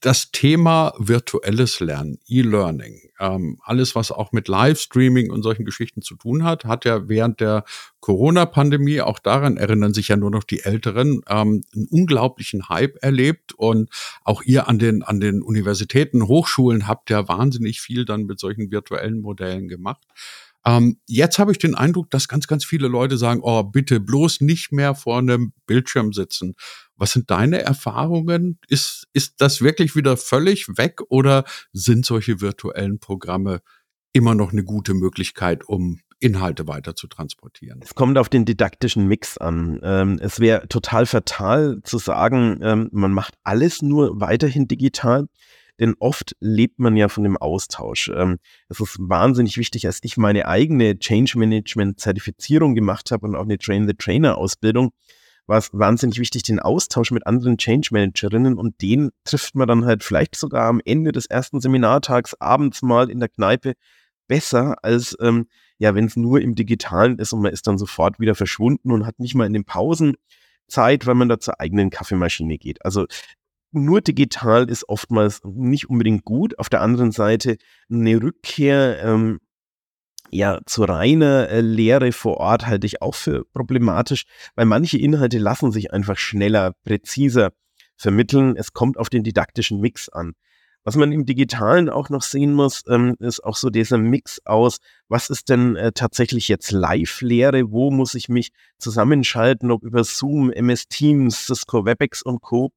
das 0.00 0.30
Thema 0.30 0.92
virtuelles 0.98 1.80
Lernen, 1.80 2.18
E-Learning, 2.28 3.00
ähm, 3.20 3.58
alles, 3.62 3.94
was 3.94 4.10
auch 4.10 4.32
mit 4.32 4.48
Livestreaming 4.48 5.30
und 5.30 5.42
solchen 5.42 5.64
Geschichten 5.64 6.02
zu 6.02 6.16
tun 6.16 6.44
hat, 6.44 6.64
hat 6.64 6.84
ja 6.84 7.08
während 7.08 7.40
der 7.40 7.64
Corona-Pandemie, 8.00 9.00
auch 9.00 9.18
daran 9.18 9.56
erinnern 9.56 9.94
sich 9.94 10.08
ja 10.08 10.16
nur 10.16 10.30
noch 10.30 10.44
die 10.44 10.60
Älteren, 10.60 11.22
ähm, 11.28 11.62
einen 11.74 11.88
unglaublichen 11.90 12.68
Hype 12.68 12.96
erlebt. 13.02 13.52
Und 13.54 13.88
auch 14.24 14.42
ihr 14.42 14.68
an 14.68 14.78
den, 14.78 15.02
an 15.02 15.20
den 15.20 15.42
Universitäten, 15.42 16.26
Hochschulen 16.26 16.86
habt 16.86 17.08
ja 17.08 17.28
wahnsinnig 17.28 17.80
viel 17.80 18.04
dann 18.04 18.24
mit 18.24 18.38
solchen 18.40 18.70
virtuellen 18.70 19.20
Modellen 19.20 19.68
gemacht. 19.68 20.02
Ähm, 20.66 20.98
jetzt 21.06 21.38
habe 21.38 21.52
ich 21.52 21.58
den 21.58 21.74
Eindruck, 21.74 22.10
dass 22.10 22.28
ganz, 22.28 22.46
ganz 22.46 22.64
viele 22.64 22.88
Leute 22.88 23.18
sagen, 23.18 23.40
oh, 23.42 23.62
bitte 23.62 24.00
bloß 24.00 24.40
nicht 24.40 24.72
mehr 24.72 24.94
vor 24.94 25.18
einem 25.18 25.52
Bildschirm 25.66 26.12
sitzen. 26.12 26.54
Was 26.96 27.12
sind 27.12 27.30
deine 27.30 27.60
Erfahrungen? 27.60 28.58
Ist, 28.68 29.06
ist 29.12 29.34
das 29.38 29.60
wirklich 29.60 29.94
wieder 29.94 30.16
völlig 30.16 30.68
weg 30.78 31.00
oder 31.08 31.44
sind 31.72 32.06
solche 32.06 32.40
virtuellen 32.40 32.98
Programme 32.98 33.60
immer 34.12 34.34
noch 34.34 34.52
eine 34.52 34.64
gute 34.64 34.94
Möglichkeit, 34.94 35.68
um 35.68 36.00
Inhalte 36.20 36.66
weiter 36.66 36.94
zu 36.94 37.06
transportieren. 37.06 37.80
Es 37.82 37.94
kommt 37.94 38.16
auf 38.16 38.30
den 38.30 38.46
didaktischen 38.46 39.06
Mix 39.06 39.36
an. 39.36 39.80
Ähm, 39.82 40.18
es 40.22 40.40
wäre 40.40 40.68
total 40.68 41.04
fatal 41.04 41.80
zu 41.82 41.98
sagen, 41.98 42.60
ähm, 42.62 42.88
man 42.92 43.12
macht 43.12 43.34
alles 43.42 43.82
nur 43.82 44.20
weiterhin 44.20 44.66
digital 44.66 45.26
denn 45.80 45.94
oft 45.98 46.36
lebt 46.40 46.78
man 46.78 46.96
ja 46.96 47.08
von 47.08 47.24
dem 47.24 47.36
Austausch. 47.36 48.10
Ähm, 48.14 48.38
es 48.68 48.80
ist 48.80 48.96
wahnsinnig 48.98 49.58
wichtig, 49.58 49.86
als 49.86 50.00
ich 50.02 50.16
meine 50.16 50.46
eigene 50.46 50.98
Change 50.98 51.38
Management 51.38 52.00
Zertifizierung 52.00 52.74
gemacht 52.74 53.10
habe 53.10 53.26
und 53.26 53.34
auch 53.34 53.42
eine 53.42 53.58
Train 53.58 53.86
the 53.86 53.94
Trainer 53.94 54.38
Ausbildung, 54.38 54.90
war 55.46 55.58
es 55.58 55.70
wahnsinnig 55.72 56.18
wichtig, 56.18 56.42
den 56.42 56.58
Austausch 56.58 57.10
mit 57.10 57.26
anderen 57.26 57.58
Change 57.58 57.88
Managerinnen 57.92 58.56
und 58.56 58.80
den 58.80 59.10
trifft 59.24 59.54
man 59.54 59.68
dann 59.68 59.84
halt 59.84 60.02
vielleicht 60.02 60.36
sogar 60.36 60.68
am 60.68 60.80
Ende 60.84 61.12
des 61.12 61.26
ersten 61.26 61.60
Seminartags 61.60 62.34
abends 62.40 62.82
mal 62.82 63.10
in 63.10 63.20
der 63.20 63.28
Kneipe 63.28 63.74
besser 64.26 64.76
als 64.82 65.16
ähm, 65.20 65.46
ja, 65.78 65.94
wenn 65.94 66.06
es 66.06 66.16
nur 66.16 66.40
im 66.40 66.54
Digitalen 66.54 67.18
ist 67.18 67.32
und 67.32 67.42
man 67.42 67.52
ist 67.52 67.66
dann 67.66 67.78
sofort 67.78 68.20
wieder 68.20 68.34
verschwunden 68.34 68.90
und 68.90 69.04
hat 69.04 69.18
nicht 69.18 69.34
mal 69.34 69.46
in 69.46 69.52
den 69.52 69.64
Pausen 69.64 70.14
Zeit, 70.66 71.06
weil 71.06 71.14
man 71.14 71.28
da 71.28 71.38
zur 71.38 71.60
eigenen 71.60 71.90
Kaffeemaschine 71.90 72.56
geht. 72.56 72.84
Also 72.84 73.06
nur 73.74 74.00
digital 74.00 74.68
ist 74.70 74.88
oftmals 74.88 75.40
nicht 75.44 75.90
unbedingt 75.90 76.24
gut. 76.24 76.58
Auf 76.58 76.68
der 76.68 76.80
anderen 76.80 77.12
Seite 77.12 77.56
eine 77.90 78.22
Rückkehr 78.22 79.02
ähm, 79.02 79.40
ja 80.30 80.60
zu 80.66 80.84
reiner 80.84 81.48
äh, 81.48 81.60
Lehre 81.60 82.12
vor 82.12 82.38
Ort 82.38 82.66
halte 82.66 82.86
ich 82.86 83.02
auch 83.02 83.14
für 83.14 83.44
problematisch, 83.52 84.24
weil 84.54 84.66
manche 84.66 84.98
Inhalte 84.98 85.38
lassen 85.38 85.72
sich 85.72 85.92
einfach 85.92 86.16
schneller, 86.16 86.72
präziser 86.84 87.52
vermitteln. 87.96 88.56
Es 88.56 88.72
kommt 88.72 88.98
auf 88.98 89.08
den 89.08 89.22
didaktischen 89.22 89.80
Mix 89.80 90.08
an. 90.08 90.34
Was 90.86 90.96
man 90.96 91.12
im 91.12 91.24
Digitalen 91.24 91.88
auch 91.88 92.10
noch 92.10 92.22
sehen 92.22 92.52
muss, 92.52 92.82
ähm, 92.88 93.16
ist 93.18 93.42
auch 93.42 93.56
so 93.56 93.70
dieser 93.70 93.96
Mix 93.96 94.40
aus, 94.44 94.78
was 95.08 95.30
ist 95.30 95.48
denn 95.48 95.76
äh, 95.76 95.92
tatsächlich 95.92 96.48
jetzt 96.48 96.72
Live-Lehre, 96.72 97.70
wo 97.70 97.90
muss 97.90 98.14
ich 98.14 98.28
mich 98.28 98.50
zusammenschalten, 98.78 99.70
ob 99.70 99.82
über 99.82 100.04
Zoom, 100.04 100.50
MS 100.50 100.88
Teams, 100.88 101.46
Cisco 101.46 101.86
WebEx 101.86 102.22
und 102.22 102.42
Co. 102.42 102.70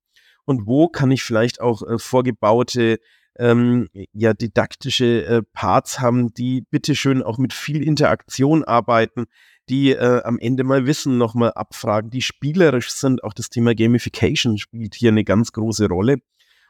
Und 0.47 0.65
wo 0.65 0.87
kann 0.87 1.11
ich 1.11 1.23
vielleicht 1.23 1.59
auch 1.59 1.83
äh, 1.83 1.99
vorgebaute 1.99 2.99
ähm, 3.37 3.89
ja 4.13 4.33
didaktische 4.33 5.25
äh, 5.25 5.41
Parts 5.53 5.99
haben, 5.99 6.33
die 6.33 6.61
bitteschön 6.71 7.21
auch 7.21 7.37
mit 7.37 7.51
viel 7.53 7.83
Interaktion 7.83 8.63
arbeiten, 8.63 9.25
die 9.67 9.91
äh, 9.91 10.21
am 10.23 10.39
Ende 10.39 10.63
mal 10.63 10.87
Wissen 10.87 11.17
nochmal 11.17 11.51
abfragen, 11.51 12.09
die 12.09 12.21
spielerisch 12.21 12.91
sind. 12.91 13.25
Auch 13.25 13.33
das 13.33 13.49
Thema 13.49 13.75
Gamification 13.75 14.57
spielt 14.57 14.95
hier 14.95 15.11
eine 15.11 15.25
ganz 15.25 15.51
große 15.51 15.89
Rolle. 15.89 16.19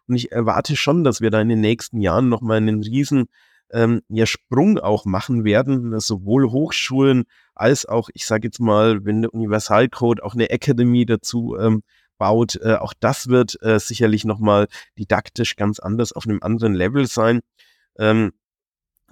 Und 0.08 0.16
ich 0.16 0.32
erwarte 0.32 0.76
schon, 0.76 1.04
dass 1.04 1.22
wir 1.22 1.30
da 1.30 1.40
in 1.40 1.50
den 1.50 1.62
nächsten 1.62 2.02
Jahren 2.02 2.30
nochmal 2.30 2.58
einen 2.58 2.82
riesen 2.82 3.28
ähm, 3.72 4.02
ja, 4.10 4.26
Sprung 4.26 4.80
auch 4.80 5.06
machen 5.06 5.44
werden, 5.44 6.00
sowohl 6.00 6.50
Hochschulen 6.50 7.26
als 7.54 7.86
auch, 7.86 8.10
ich 8.16 8.26
sage 8.26 8.48
jetzt 8.48 8.60
mal, 8.60 9.06
wenn 9.06 9.22
der 9.22 9.34
Universalcode 9.36 10.24
auch 10.24 10.34
eine 10.34 10.50
Academy 10.50 11.06
dazu 11.06 11.56
ähm, 11.60 11.84
baut, 12.18 12.56
äh, 12.62 12.76
auch 12.76 12.94
das 13.00 13.28
wird 13.28 13.62
äh, 13.62 13.80
sicherlich 13.80 14.26
nochmal 14.26 14.68
didaktisch 14.98 15.56
ganz 15.56 15.80
anders 15.80 16.14
auf 16.14 16.26
einem 16.26 16.40
anderen 16.42 16.74
Level 16.74 17.08
sein. 17.08 17.42
Ähm, 17.98 18.34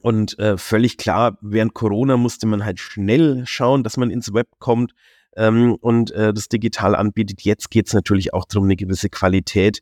und 0.02 0.38
äh, 0.38 0.58
völlig 0.58 0.98
klar, 0.98 1.38
während 1.42 1.74
Corona 1.74 2.18
musste 2.18 2.46
man 2.46 2.64
halt 2.64 2.80
schnell 2.80 3.44
schauen, 3.48 3.84
dass 3.84 3.98
man 3.98 4.12
ins 4.12 4.34
Web 4.34 4.48
kommt 4.60 4.94
ähm, 5.36 5.76
und 5.76 6.12
äh, 6.12 6.34
das 6.34 6.48
digital 6.48 6.96
anbietet. 6.96 7.42
Jetzt 7.42 7.72
geht 7.72 7.88
es 7.88 7.94
natürlich 7.94 8.34
auch 8.34 8.46
darum, 8.46 8.66
eine 8.66 8.76
gewisse 8.76 9.10
Qualität 9.10 9.82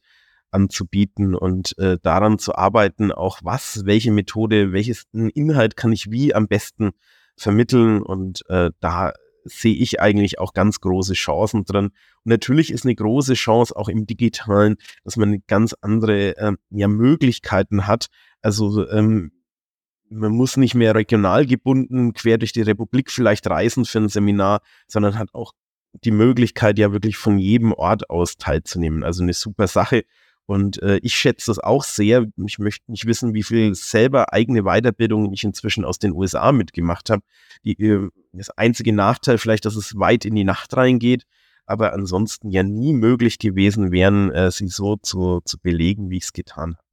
anzubieten 0.52 1.36
und 1.36 1.78
äh, 1.78 1.98
daran 2.02 2.40
zu 2.40 2.56
arbeiten, 2.56 3.12
auch 3.12 3.40
was, 3.44 3.86
welche 3.86 4.12
Methode, 4.12 4.72
welches 4.72 5.06
Inhalt 5.12 5.76
kann 5.76 5.92
ich 5.92 6.12
wie 6.12 6.34
am 6.34 6.48
besten 6.48 6.92
vermitteln. 7.36 8.02
Und 8.02 8.48
äh, 8.50 8.72
da 8.80 9.14
sehe 9.46 9.76
ich 9.76 10.00
eigentlich 10.00 10.40
auch 10.40 10.54
ganz 10.54 10.80
große 10.80 11.14
Chancen 11.14 11.66
drin. 11.66 11.86
Und 11.88 12.26
natürlich 12.26 12.72
ist 12.72 12.86
eine 12.86 12.96
große 12.96 13.34
Chance 13.34 13.76
auch 13.76 13.90
im 13.90 14.06
Digitalen, 14.06 14.78
dass 15.04 15.18
man 15.18 15.44
ganz 15.48 15.74
andere 15.82 16.38
äh, 16.38 16.54
ja, 16.70 16.88
Möglichkeiten 16.88 17.88
hat. 17.88 18.08
Also 18.42 18.90
ähm, 18.90 19.32
man 20.10 20.32
muss 20.32 20.58
nicht 20.58 20.76
mehr 20.76 20.96
regional 20.96 21.46
gebunden 21.46 22.14
quer 22.14 22.38
durch 22.38 22.54
die 22.54 22.62
Republik 22.62 23.12
vielleicht 23.12 23.48
reisen 23.48 23.86
für 23.86 24.00
ein 24.00 24.10
Seminar, 24.10 24.62
sondern 24.88 25.18
hat 25.18 25.34
auch 25.34 25.54
die 25.94 26.12
Möglichkeit, 26.12 26.80
ja 26.80 26.92
wirklich 26.92 27.18
von 27.18 27.38
jedem 27.38 27.72
Ort 27.72 28.10
aus 28.10 28.38
teilzunehmen. 28.38 29.04
Also 29.04 29.24
eine 29.24 29.34
super 29.34 29.68
Sache. 29.68 30.06
Und 30.46 30.82
äh, 30.82 30.98
ich 30.98 31.16
schätze 31.16 31.50
das 31.52 31.60
auch 31.60 31.84
sehr. 31.84 32.26
Ich 32.46 32.60
möchte 32.60 32.92
nicht 32.92 33.06
wissen, 33.06 33.34
wie 33.34 33.44
viel 33.44 33.74
selber 33.76 34.34
eigene 34.34 34.64
Weiterbildung 34.64 35.32
ich 35.32 35.44
inzwischen 35.44 35.86
aus 35.86 36.00
den 36.00 36.12
USA 36.12 36.52
mitgemacht 36.52 37.10
habe. 37.10 37.24
Die, 37.64 37.82
äh, 37.82 38.10
das 38.34 38.50
einzige 38.50 38.94
Nachteil 38.94 39.38
vielleicht, 39.38 39.66
dass 39.66 39.76
es 39.76 39.98
weit 39.98 40.26
in 40.26 40.36
die 40.36 40.44
Nacht 40.44 40.76
reingeht, 40.76 41.24
aber 41.66 41.94
ansonsten 41.94 42.50
ja 42.50 42.64
nie 42.64 42.94
möglich 42.94 43.40
gewesen 43.40 43.92
wären, 43.92 44.32
äh, 44.32 44.52
sie 44.52 44.68
so 44.68 44.98
zu, 44.98 45.42
zu 45.46 45.58
belegen, 45.60 46.10
wie 46.10 46.18
ich 46.18 46.24
es 46.24 46.34
getan 46.34 46.76
habe. 46.76 46.84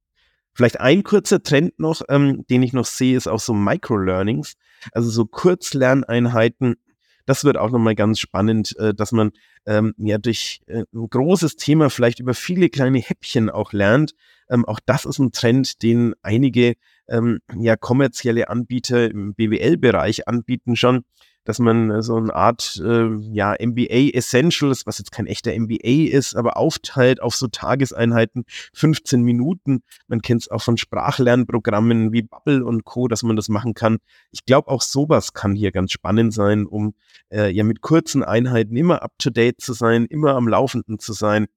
Vielleicht 0.53 0.79
ein 0.81 1.03
kurzer 1.03 1.43
Trend 1.43 1.79
noch, 1.79 2.01
ähm, 2.09 2.45
den 2.49 2.63
ich 2.63 2.73
noch 2.73 2.85
sehe, 2.85 3.15
ist 3.15 3.27
auch 3.27 3.39
so 3.39 3.53
Microlearnings, 3.53 4.55
also 4.91 5.09
so 5.09 5.25
Kurzlerneinheiten. 5.25 6.75
Das 7.25 7.43
wird 7.43 7.57
auch 7.57 7.71
nochmal 7.71 7.95
ganz 7.95 8.19
spannend, 8.19 8.75
äh, 8.77 8.93
dass 8.93 9.11
man 9.11 9.31
ähm, 9.65 9.93
ja 9.97 10.17
durch 10.17 10.61
äh, 10.67 10.83
ein 10.93 11.09
großes 11.09 11.55
Thema 11.55 11.89
vielleicht 11.89 12.19
über 12.19 12.33
viele 12.33 12.69
kleine 12.69 12.99
Häppchen 12.99 13.49
auch 13.49 13.73
lernt. 13.73 14.13
Ähm, 14.49 14.65
auch 14.65 14.79
das 14.85 15.05
ist 15.05 15.19
ein 15.19 15.31
Trend, 15.31 15.81
den 15.83 16.13
einige 16.21 16.75
ähm, 17.07 17.39
ja 17.55 17.75
kommerzielle 17.75 18.49
Anbieter 18.49 19.09
im 19.09 19.33
BWL-Bereich 19.33 20.27
anbieten 20.27 20.75
schon 20.75 21.03
dass 21.43 21.59
man 21.59 21.89
äh, 21.89 22.01
so 22.01 22.15
eine 22.15 22.33
Art 22.33 22.81
äh, 22.83 23.15
ja, 23.31 23.55
MBA 23.59 24.11
Essentials, 24.13 24.85
was 24.85 24.97
jetzt 24.97 25.11
kein 25.11 25.27
echter 25.27 25.57
MBA 25.57 26.09
ist, 26.11 26.35
aber 26.35 26.57
aufteilt 26.57 27.21
auf 27.21 27.35
so 27.35 27.47
Tageseinheiten, 27.47 28.45
15 28.73 29.21
Minuten. 29.21 29.83
Man 30.07 30.21
kennt 30.21 30.43
es 30.43 30.51
auch 30.51 30.61
von 30.61 30.77
Sprachlernprogrammen 30.77 32.11
wie 32.13 32.23
Bubble 32.23 32.63
und 32.63 32.83
Co., 32.83 33.07
dass 33.07 33.23
man 33.23 33.35
das 33.35 33.49
machen 33.49 33.73
kann. 33.73 33.97
Ich 34.31 34.45
glaube, 34.45 34.69
auch 34.69 34.81
sowas 34.81 35.33
kann 35.33 35.55
hier 35.55 35.71
ganz 35.71 35.91
spannend 35.91 36.33
sein, 36.33 36.65
um 36.65 36.93
äh, 37.31 37.49
ja 37.49 37.63
mit 37.63 37.81
kurzen 37.81 38.23
Einheiten 38.23 38.75
immer 38.75 39.01
up-to-date 39.01 39.61
zu 39.61 39.73
sein, 39.73 40.05
immer 40.05 40.35
am 40.35 40.47
Laufenden 40.47 40.99
zu 40.99 41.13
sein. 41.13 41.47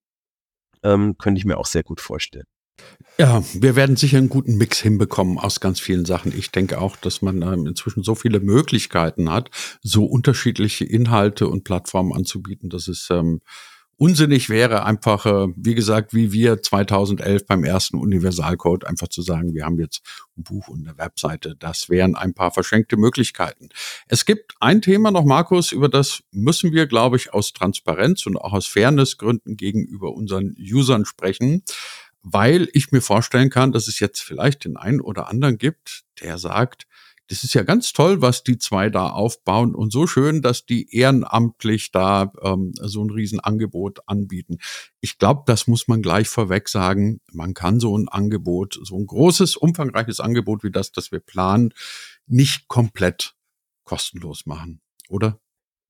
Ähm, 0.82 1.16
könnte 1.18 1.38
ich 1.38 1.44
mir 1.44 1.56
auch 1.56 1.66
sehr 1.66 1.82
gut 1.82 2.00
vorstellen. 2.00 2.46
Ja, 3.16 3.44
wir 3.52 3.76
werden 3.76 3.94
sicher 3.94 4.18
einen 4.18 4.28
guten 4.28 4.56
Mix 4.56 4.80
hinbekommen 4.80 5.38
aus 5.38 5.60
ganz 5.60 5.78
vielen 5.78 6.04
Sachen. 6.04 6.36
Ich 6.36 6.50
denke 6.50 6.80
auch, 6.80 6.96
dass 6.96 7.22
man 7.22 7.42
ähm, 7.42 7.66
inzwischen 7.66 8.02
so 8.02 8.16
viele 8.16 8.40
Möglichkeiten 8.40 9.30
hat, 9.30 9.50
so 9.82 10.04
unterschiedliche 10.04 10.84
Inhalte 10.84 11.46
und 11.46 11.62
Plattformen 11.62 12.12
anzubieten, 12.12 12.70
dass 12.70 12.88
es 12.88 13.08
ähm, 13.10 13.40
unsinnig 13.96 14.48
wäre, 14.48 14.84
einfach, 14.84 15.26
äh, 15.26 15.46
wie 15.56 15.76
gesagt, 15.76 16.12
wie 16.12 16.32
wir 16.32 16.60
2011 16.60 17.46
beim 17.46 17.62
ersten 17.62 17.98
Universalcode, 17.98 18.84
einfach 18.84 19.08
zu 19.08 19.22
sagen, 19.22 19.54
wir 19.54 19.64
haben 19.64 19.78
jetzt 19.78 20.02
ein 20.36 20.42
Buch 20.42 20.66
und 20.66 20.86
eine 20.86 20.98
Webseite. 20.98 21.54
Das 21.56 21.88
wären 21.88 22.16
ein 22.16 22.34
paar 22.34 22.50
verschenkte 22.50 22.96
Möglichkeiten. 22.96 23.68
Es 24.08 24.24
gibt 24.24 24.54
ein 24.58 24.82
Thema 24.82 25.12
noch, 25.12 25.24
Markus, 25.24 25.70
über 25.70 25.88
das 25.88 26.24
müssen 26.32 26.72
wir, 26.72 26.86
glaube 26.86 27.16
ich, 27.16 27.32
aus 27.32 27.52
Transparenz 27.52 28.26
und 28.26 28.36
auch 28.36 28.52
aus 28.52 28.66
Fairnessgründen 28.66 29.56
gegenüber 29.56 30.12
unseren 30.12 30.56
Usern 30.58 31.04
sprechen 31.04 31.62
weil 32.24 32.68
ich 32.72 32.90
mir 32.90 33.02
vorstellen 33.02 33.50
kann, 33.50 33.70
dass 33.70 33.86
es 33.86 34.00
jetzt 34.00 34.20
vielleicht 34.20 34.64
den 34.64 34.76
einen 34.76 35.00
oder 35.00 35.28
anderen 35.28 35.58
gibt, 35.58 36.04
der 36.22 36.38
sagt, 36.38 36.86
das 37.28 37.44
ist 37.44 37.54
ja 37.54 37.62
ganz 37.62 37.92
toll, 37.92 38.20
was 38.20 38.44
die 38.44 38.58
zwei 38.58 38.90
da 38.90 39.08
aufbauen 39.08 39.74
und 39.74 39.92
so 39.92 40.06
schön, 40.06 40.42
dass 40.42 40.66
die 40.66 40.94
ehrenamtlich 40.94 41.90
da 41.90 42.32
ähm, 42.42 42.72
so 42.80 43.02
ein 43.02 43.10
Riesenangebot 43.10 44.00
anbieten. 44.06 44.58
Ich 45.00 45.18
glaube, 45.18 45.42
das 45.46 45.66
muss 45.66 45.88
man 45.88 46.02
gleich 46.02 46.28
vorweg 46.28 46.68
sagen. 46.68 47.20
Man 47.32 47.54
kann 47.54 47.80
so 47.80 47.96
ein 47.96 48.08
Angebot, 48.08 48.78
so 48.82 48.98
ein 48.98 49.06
großes, 49.06 49.56
umfangreiches 49.56 50.20
Angebot 50.20 50.64
wie 50.64 50.70
das, 50.70 50.92
das 50.92 51.12
wir 51.12 51.20
planen, 51.20 51.72
nicht 52.26 52.68
komplett 52.68 53.34
kostenlos 53.84 54.44
machen, 54.46 54.80
oder? 55.08 55.40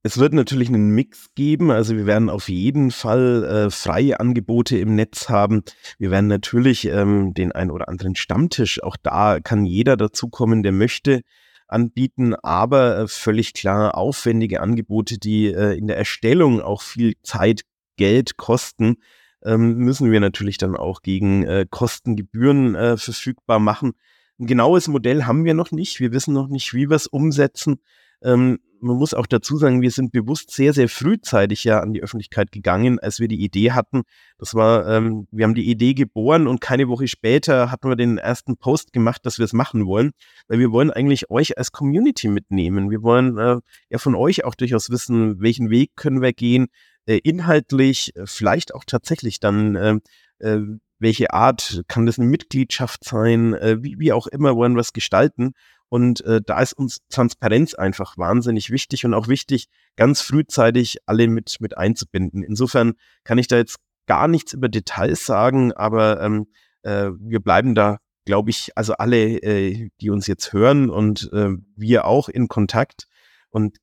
Es 0.06 0.18
wird 0.18 0.34
natürlich 0.34 0.68
einen 0.68 0.90
Mix 0.90 1.28
geben, 1.34 1.70
also 1.70 1.96
wir 1.96 2.04
werden 2.04 2.28
auf 2.28 2.50
jeden 2.50 2.90
Fall 2.90 3.42
äh, 3.44 3.70
freie 3.70 4.20
Angebote 4.20 4.76
im 4.76 4.94
Netz 4.96 5.30
haben. 5.30 5.62
Wir 5.98 6.10
werden 6.10 6.26
natürlich 6.26 6.84
ähm, 6.84 7.32
den 7.32 7.52
ein 7.52 7.70
oder 7.70 7.88
anderen 7.88 8.14
Stammtisch, 8.14 8.82
auch 8.82 8.98
da 9.02 9.40
kann 9.40 9.64
jeder 9.64 9.96
dazukommen, 9.96 10.62
der 10.62 10.72
möchte, 10.72 11.22
anbieten, 11.68 12.34
aber 12.34 12.98
äh, 12.98 13.08
völlig 13.08 13.54
klar 13.54 13.96
aufwendige 13.96 14.60
Angebote, 14.60 15.16
die 15.16 15.46
äh, 15.46 15.74
in 15.78 15.86
der 15.86 15.96
Erstellung 15.96 16.60
auch 16.60 16.82
viel 16.82 17.14
Zeit, 17.22 17.62
Geld 17.96 18.36
kosten, 18.36 18.96
ähm, 19.42 19.76
müssen 19.76 20.10
wir 20.10 20.20
natürlich 20.20 20.58
dann 20.58 20.76
auch 20.76 21.00
gegen 21.00 21.44
äh, 21.44 21.64
Kostengebühren 21.70 22.74
äh, 22.74 22.98
verfügbar 22.98 23.58
machen. 23.58 23.92
Ein 24.38 24.48
genaues 24.48 24.86
Modell 24.86 25.24
haben 25.24 25.46
wir 25.46 25.54
noch 25.54 25.70
nicht. 25.70 25.98
Wir 25.98 26.12
wissen 26.12 26.34
noch 26.34 26.48
nicht, 26.48 26.74
wie 26.74 26.90
wir 26.90 26.96
es 26.96 27.06
umsetzen. 27.06 27.78
Ähm, 28.24 28.58
man 28.84 28.98
muss 28.98 29.14
auch 29.14 29.26
dazu 29.26 29.56
sagen, 29.56 29.80
wir 29.80 29.90
sind 29.90 30.12
bewusst 30.12 30.50
sehr, 30.50 30.74
sehr 30.74 30.90
frühzeitig 30.90 31.64
ja 31.64 31.80
an 31.80 31.94
die 31.94 32.02
Öffentlichkeit 32.02 32.52
gegangen, 32.52 32.98
als 32.98 33.18
wir 33.18 33.28
die 33.28 33.42
Idee 33.42 33.72
hatten. 33.72 34.02
Das 34.38 34.54
war, 34.54 34.86
ähm, 34.86 35.26
wir 35.30 35.44
haben 35.44 35.54
die 35.54 35.70
Idee 35.70 35.94
geboren 35.94 36.46
und 36.46 36.60
keine 36.60 36.88
Woche 36.88 37.08
später 37.08 37.70
hatten 37.70 37.88
wir 37.88 37.96
den 37.96 38.18
ersten 38.18 38.58
Post 38.58 38.92
gemacht, 38.92 39.24
dass 39.24 39.38
wir 39.38 39.44
es 39.46 39.54
machen 39.54 39.86
wollen, 39.86 40.10
weil 40.48 40.58
wir 40.58 40.70
wollen 40.70 40.90
eigentlich 40.90 41.30
euch 41.30 41.56
als 41.56 41.72
Community 41.72 42.28
mitnehmen. 42.28 42.90
Wir 42.90 43.02
wollen 43.02 43.38
äh, 43.38 43.56
ja 43.88 43.98
von 43.98 44.14
euch 44.14 44.44
auch 44.44 44.54
durchaus 44.54 44.90
wissen, 44.90 45.40
welchen 45.40 45.70
Weg 45.70 45.92
können 45.96 46.20
wir 46.20 46.34
gehen, 46.34 46.66
äh, 47.06 47.18
inhaltlich, 47.18 48.14
äh, 48.16 48.26
vielleicht 48.26 48.74
auch 48.74 48.84
tatsächlich 48.86 49.40
dann, 49.40 49.76
äh, 49.76 49.94
äh, 50.40 50.60
welche 50.98 51.32
Art 51.32 51.82
kann 51.88 52.04
das 52.04 52.18
eine 52.18 52.28
Mitgliedschaft 52.28 53.04
sein, 53.04 53.54
äh, 53.54 53.82
wie, 53.82 53.98
wie 53.98 54.12
auch 54.12 54.26
immer 54.26 54.56
wollen 54.56 54.74
wir 54.74 54.80
es 54.80 54.92
gestalten. 54.92 55.52
Und 55.94 56.22
äh, 56.22 56.40
da 56.44 56.60
ist 56.60 56.72
uns 56.72 57.02
Transparenz 57.08 57.74
einfach 57.74 58.18
wahnsinnig 58.18 58.70
wichtig 58.70 59.04
und 59.04 59.14
auch 59.14 59.28
wichtig, 59.28 59.68
ganz 59.94 60.22
frühzeitig 60.22 60.96
alle 61.06 61.28
mit, 61.28 61.58
mit 61.60 61.78
einzubinden. 61.78 62.42
Insofern 62.42 62.94
kann 63.22 63.38
ich 63.38 63.46
da 63.46 63.58
jetzt 63.58 63.76
gar 64.06 64.26
nichts 64.26 64.54
über 64.54 64.68
Details 64.68 65.24
sagen, 65.24 65.72
aber 65.72 66.20
ähm, 66.20 66.48
äh, 66.82 67.10
wir 67.20 67.38
bleiben 67.38 67.76
da, 67.76 67.98
glaube 68.24 68.50
ich, 68.50 68.76
also 68.76 68.94
alle, 68.94 69.40
äh, 69.40 69.88
die 70.00 70.10
uns 70.10 70.26
jetzt 70.26 70.52
hören 70.52 70.90
und 70.90 71.30
äh, 71.32 71.50
wir 71.76 72.06
auch 72.06 72.28
in 72.28 72.48
Kontakt. 72.48 73.06
Und 73.50 73.76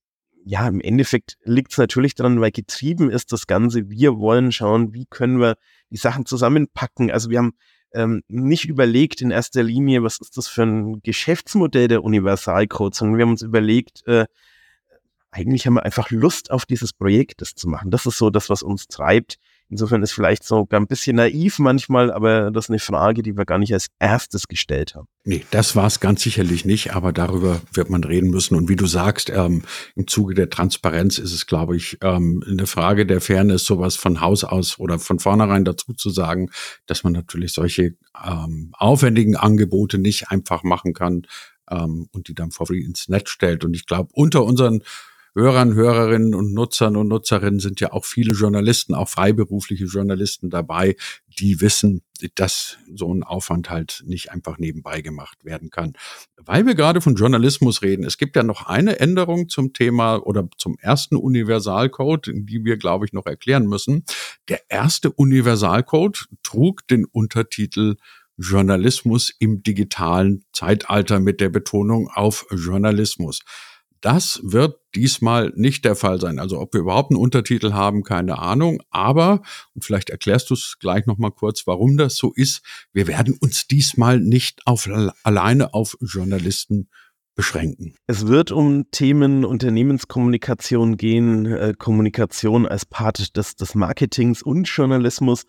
ja, 0.43 0.67
im 0.67 0.81
Endeffekt 0.81 1.37
liegt 1.45 1.71
es 1.71 1.77
natürlich 1.77 2.15
daran, 2.15 2.41
weil 2.41 2.51
getrieben 2.51 3.09
ist 3.09 3.31
das 3.31 3.47
Ganze. 3.47 3.89
Wir 3.89 4.17
wollen 4.17 4.51
schauen, 4.51 4.93
wie 4.93 5.05
können 5.05 5.39
wir 5.39 5.55
die 5.89 5.95
Sachen 5.97 6.25
zusammenpacken. 6.25 7.09
Also 7.09 7.29
wir 7.29 7.37
haben 7.37 7.53
ähm, 7.93 8.23
nicht 8.27 8.65
überlegt 8.65 9.21
in 9.21 9.31
erster 9.31 9.63
Linie, 9.63 10.03
was 10.03 10.17
ist 10.19 10.37
das 10.37 10.47
für 10.47 10.63
ein 10.63 11.01
Geschäftsmodell 11.01 11.87
der 11.87 12.03
Universalcode, 12.03 12.95
sondern 12.95 13.17
wir 13.17 13.23
haben 13.23 13.31
uns 13.31 13.41
überlegt, 13.41 14.05
äh, 14.07 14.25
eigentlich 15.31 15.65
haben 15.65 15.75
wir 15.75 15.83
einfach 15.83 16.11
Lust 16.11 16.51
auf 16.51 16.65
dieses 16.65 16.93
Projekt, 16.93 17.41
das 17.41 17.55
zu 17.55 17.69
machen. 17.69 17.89
Das 17.89 18.05
ist 18.05 18.17
so 18.17 18.29
das, 18.29 18.49
was 18.49 18.63
uns 18.63 18.87
treibt. 18.87 19.37
Insofern 19.71 20.03
ist 20.03 20.11
vielleicht 20.11 20.43
so 20.43 20.67
ein 20.69 20.85
bisschen 20.85 21.15
naiv 21.15 21.57
manchmal, 21.57 22.11
aber 22.11 22.51
das 22.51 22.65
ist 22.65 22.71
eine 22.71 22.79
Frage, 22.79 23.23
die 23.23 23.37
wir 23.37 23.45
gar 23.45 23.57
nicht 23.57 23.73
als 23.73 23.87
erstes 23.99 24.49
gestellt 24.49 24.95
haben. 24.95 25.07
Nee, 25.23 25.45
das 25.51 25.77
war 25.77 25.87
es 25.87 26.01
ganz 26.01 26.21
sicherlich 26.21 26.65
nicht, 26.65 26.93
aber 26.93 27.13
darüber 27.13 27.61
wird 27.71 27.89
man 27.89 28.03
reden 28.03 28.31
müssen. 28.31 28.55
Und 28.55 28.67
wie 28.67 28.75
du 28.75 28.85
sagst, 28.85 29.29
ähm, 29.29 29.61
im 29.95 30.07
Zuge 30.07 30.35
der 30.35 30.49
Transparenz 30.49 31.19
ist 31.19 31.31
es, 31.31 31.45
glaube 31.47 31.77
ich, 31.77 31.97
ähm, 32.01 32.43
eine 32.45 32.67
Frage 32.67 33.05
der 33.05 33.21
Fairness, 33.21 33.63
sowas 33.63 33.95
von 33.95 34.19
Haus 34.19 34.43
aus 34.43 34.77
oder 34.77 34.99
von 34.99 35.19
vornherein 35.19 35.63
dazu 35.63 35.93
zu 35.93 36.09
sagen, 36.09 36.49
dass 36.85 37.05
man 37.05 37.13
natürlich 37.13 37.53
solche 37.53 37.95
ähm, 38.21 38.73
aufwendigen 38.73 39.37
Angebote 39.37 39.99
nicht 39.99 40.31
einfach 40.31 40.63
machen 40.63 40.93
kann 40.93 41.21
ähm, 41.69 42.09
und 42.11 42.27
die 42.27 42.35
dann 42.35 42.51
free 42.51 42.81
ins 42.81 43.07
Netz 43.07 43.29
stellt. 43.29 43.63
Und 43.63 43.73
ich 43.73 43.85
glaube, 43.85 44.09
unter 44.11 44.43
unseren 44.43 44.83
Hörern, 45.33 45.75
Hörerinnen 45.75 46.35
und 46.35 46.53
Nutzern 46.53 46.97
und 46.97 47.07
Nutzerinnen 47.07 47.61
sind 47.61 47.79
ja 47.79 47.93
auch 47.93 48.03
viele 48.03 48.33
Journalisten, 48.33 48.93
auch 48.93 49.07
freiberufliche 49.07 49.85
Journalisten 49.85 50.49
dabei, 50.49 50.97
die 51.39 51.61
wissen, 51.61 52.01
dass 52.35 52.77
so 52.93 53.13
ein 53.13 53.23
Aufwand 53.23 53.69
halt 53.69 54.03
nicht 54.05 54.31
einfach 54.31 54.57
nebenbei 54.57 55.01
gemacht 55.01 55.45
werden 55.45 55.69
kann. 55.69 55.93
Weil 56.35 56.65
wir 56.65 56.75
gerade 56.75 56.99
von 56.99 57.15
Journalismus 57.15 57.81
reden, 57.81 58.03
es 58.03 58.17
gibt 58.17 58.35
ja 58.35 58.43
noch 58.43 58.67
eine 58.67 58.99
Änderung 58.99 59.47
zum 59.47 59.71
Thema 59.71 60.17
oder 60.17 60.49
zum 60.57 60.77
ersten 60.79 61.15
Universalcode, 61.15 62.31
die 62.33 62.65
wir, 62.65 62.75
glaube 62.75 63.05
ich, 63.05 63.13
noch 63.13 63.25
erklären 63.25 63.67
müssen. 63.67 64.03
Der 64.49 64.59
erste 64.69 65.11
Universalcode 65.11 66.25
trug 66.43 66.85
den 66.87 67.05
Untertitel 67.05 67.95
Journalismus 68.37 69.33
im 69.39 69.63
digitalen 69.63 70.43
Zeitalter 70.51 71.19
mit 71.19 71.39
der 71.39 71.49
Betonung 71.49 72.09
auf 72.09 72.45
Journalismus. 72.51 73.41
Das 74.01 74.41
wird 74.43 74.79
diesmal 74.95 75.53
nicht 75.55 75.85
der 75.85 75.95
Fall 75.95 76.19
sein. 76.19 76.39
Also 76.39 76.59
ob 76.59 76.73
wir 76.73 76.81
überhaupt 76.81 77.11
einen 77.11 77.19
Untertitel 77.19 77.73
haben, 77.73 78.03
keine 78.03 78.39
Ahnung. 78.39 78.81
Aber, 78.89 79.41
und 79.73 79.85
vielleicht 79.85 80.09
erklärst 80.09 80.49
du 80.49 80.55
es 80.55 80.77
gleich 80.79 81.05
nochmal 81.05 81.31
kurz, 81.31 81.67
warum 81.67 81.97
das 81.97 82.15
so 82.15 82.33
ist, 82.35 82.63
wir 82.91 83.07
werden 83.07 83.37
uns 83.39 83.67
diesmal 83.67 84.19
nicht 84.19 84.61
auf, 84.65 84.89
alleine 85.23 85.73
auf 85.73 85.95
Journalisten 86.01 86.89
beschränken. 87.35 87.95
Es 88.07 88.27
wird 88.27 88.51
um 88.51 88.89
Themen 88.91 89.45
Unternehmenskommunikation 89.45 90.97
gehen, 90.97 91.45
äh, 91.45 91.73
Kommunikation 91.77 92.67
als 92.67 92.85
Part 92.85 93.37
des, 93.37 93.55
des 93.55 93.75
Marketings 93.75 94.41
und 94.41 94.67
Journalismus. 94.67 95.45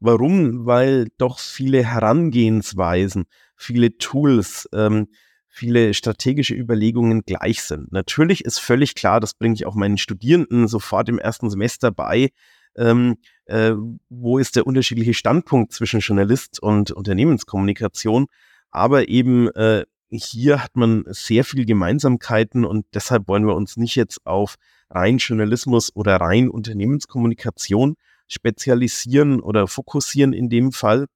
Warum? 0.00 0.64
Weil 0.66 1.08
doch 1.18 1.38
viele 1.38 1.84
Herangehensweisen, 1.84 3.26
viele 3.56 3.98
Tools, 3.98 4.68
ähm, 4.72 5.08
viele 5.48 5.94
strategische 5.94 6.54
Überlegungen 6.54 7.22
gleich 7.22 7.62
sind. 7.62 7.90
Natürlich 7.92 8.44
ist 8.44 8.58
völlig 8.58 8.94
klar, 8.94 9.20
das 9.20 9.34
bringe 9.34 9.54
ich 9.54 9.66
auch 9.66 9.74
meinen 9.74 9.98
Studierenden 9.98 10.68
sofort 10.68 11.08
im 11.08 11.18
ersten 11.18 11.50
Semester 11.50 11.90
bei, 11.90 12.30
ähm, 12.76 13.16
äh, 13.46 13.72
wo 14.08 14.38
ist 14.38 14.56
der 14.56 14.66
unterschiedliche 14.66 15.14
Standpunkt 15.14 15.72
zwischen 15.72 16.00
Journalist 16.00 16.62
und 16.62 16.92
Unternehmenskommunikation. 16.92 18.26
Aber 18.70 19.08
eben 19.08 19.48
äh, 19.52 19.84
hier 20.10 20.62
hat 20.62 20.76
man 20.76 21.04
sehr 21.08 21.44
viel 21.44 21.66
Gemeinsamkeiten 21.66 22.64
und 22.64 22.86
deshalb 22.94 23.28
wollen 23.28 23.46
wir 23.46 23.54
uns 23.54 23.76
nicht 23.76 23.96
jetzt 23.96 24.26
auf 24.26 24.56
rein 24.90 25.18
Journalismus 25.18 25.94
oder 25.94 26.16
rein 26.16 26.48
Unternehmenskommunikation 26.48 27.96
spezialisieren 28.26 29.40
oder 29.40 29.66
fokussieren 29.66 30.32
in 30.32 30.48
dem 30.48 30.72
Fall. 30.72 31.06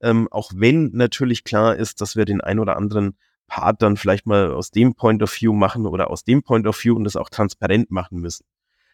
Ähm, 0.00 0.28
auch 0.30 0.52
wenn 0.54 0.90
natürlich 0.92 1.44
klar 1.44 1.76
ist, 1.76 2.00
dass 2.00 2.14
wir 2.14 2.24
den 2.24 2.40
ein 2.40 2.58
oder 2.58 2.76
anderen 2.76 3.16
Part 3.48 3.82
dann 3.82 3.96
vielleicht 3.96 4.26
mal 4.26 4.52
aus 4.52 4.70
dem 4.70 4.94
Point 4.94 5.22
of 5.22 5.40
View 5.40 5.52
machen 5.52 5.86
oder 5.86 6.10
aus 6.10 6.22
dem 6.22 6.42
Point 6.42 6.66
of 6.66 6.82
View 6.82 6.94
und 6.94 7.04
das 7.04 7.16
auch 7.16 7.30
transparent 7.30 7.90
machen 7.90 8.20
müssen. 8.20 8.44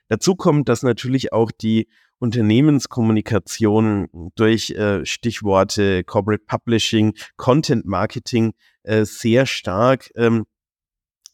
Dazu 0.09 0.37
kommt, 0.37 0.69
dass 0.69 0.83
natürlich 0.83 1.33
auch 1.33 1.51
die 1.51 1.89
Unternehmenskommunikation 2.19 4.31
durch 4.35 4.71
äh, 4.71 5.05
Stichworte 5.05 6.05
Corporate 6.05 6.45
Publishing, 6.47 7.15
Content 7.37 7.85
Marketing 7.85 8.55
äh, 8.85 9.05
sehr 9.05 9.47
stark 9.47 10.11
ähm, 10.15 10.45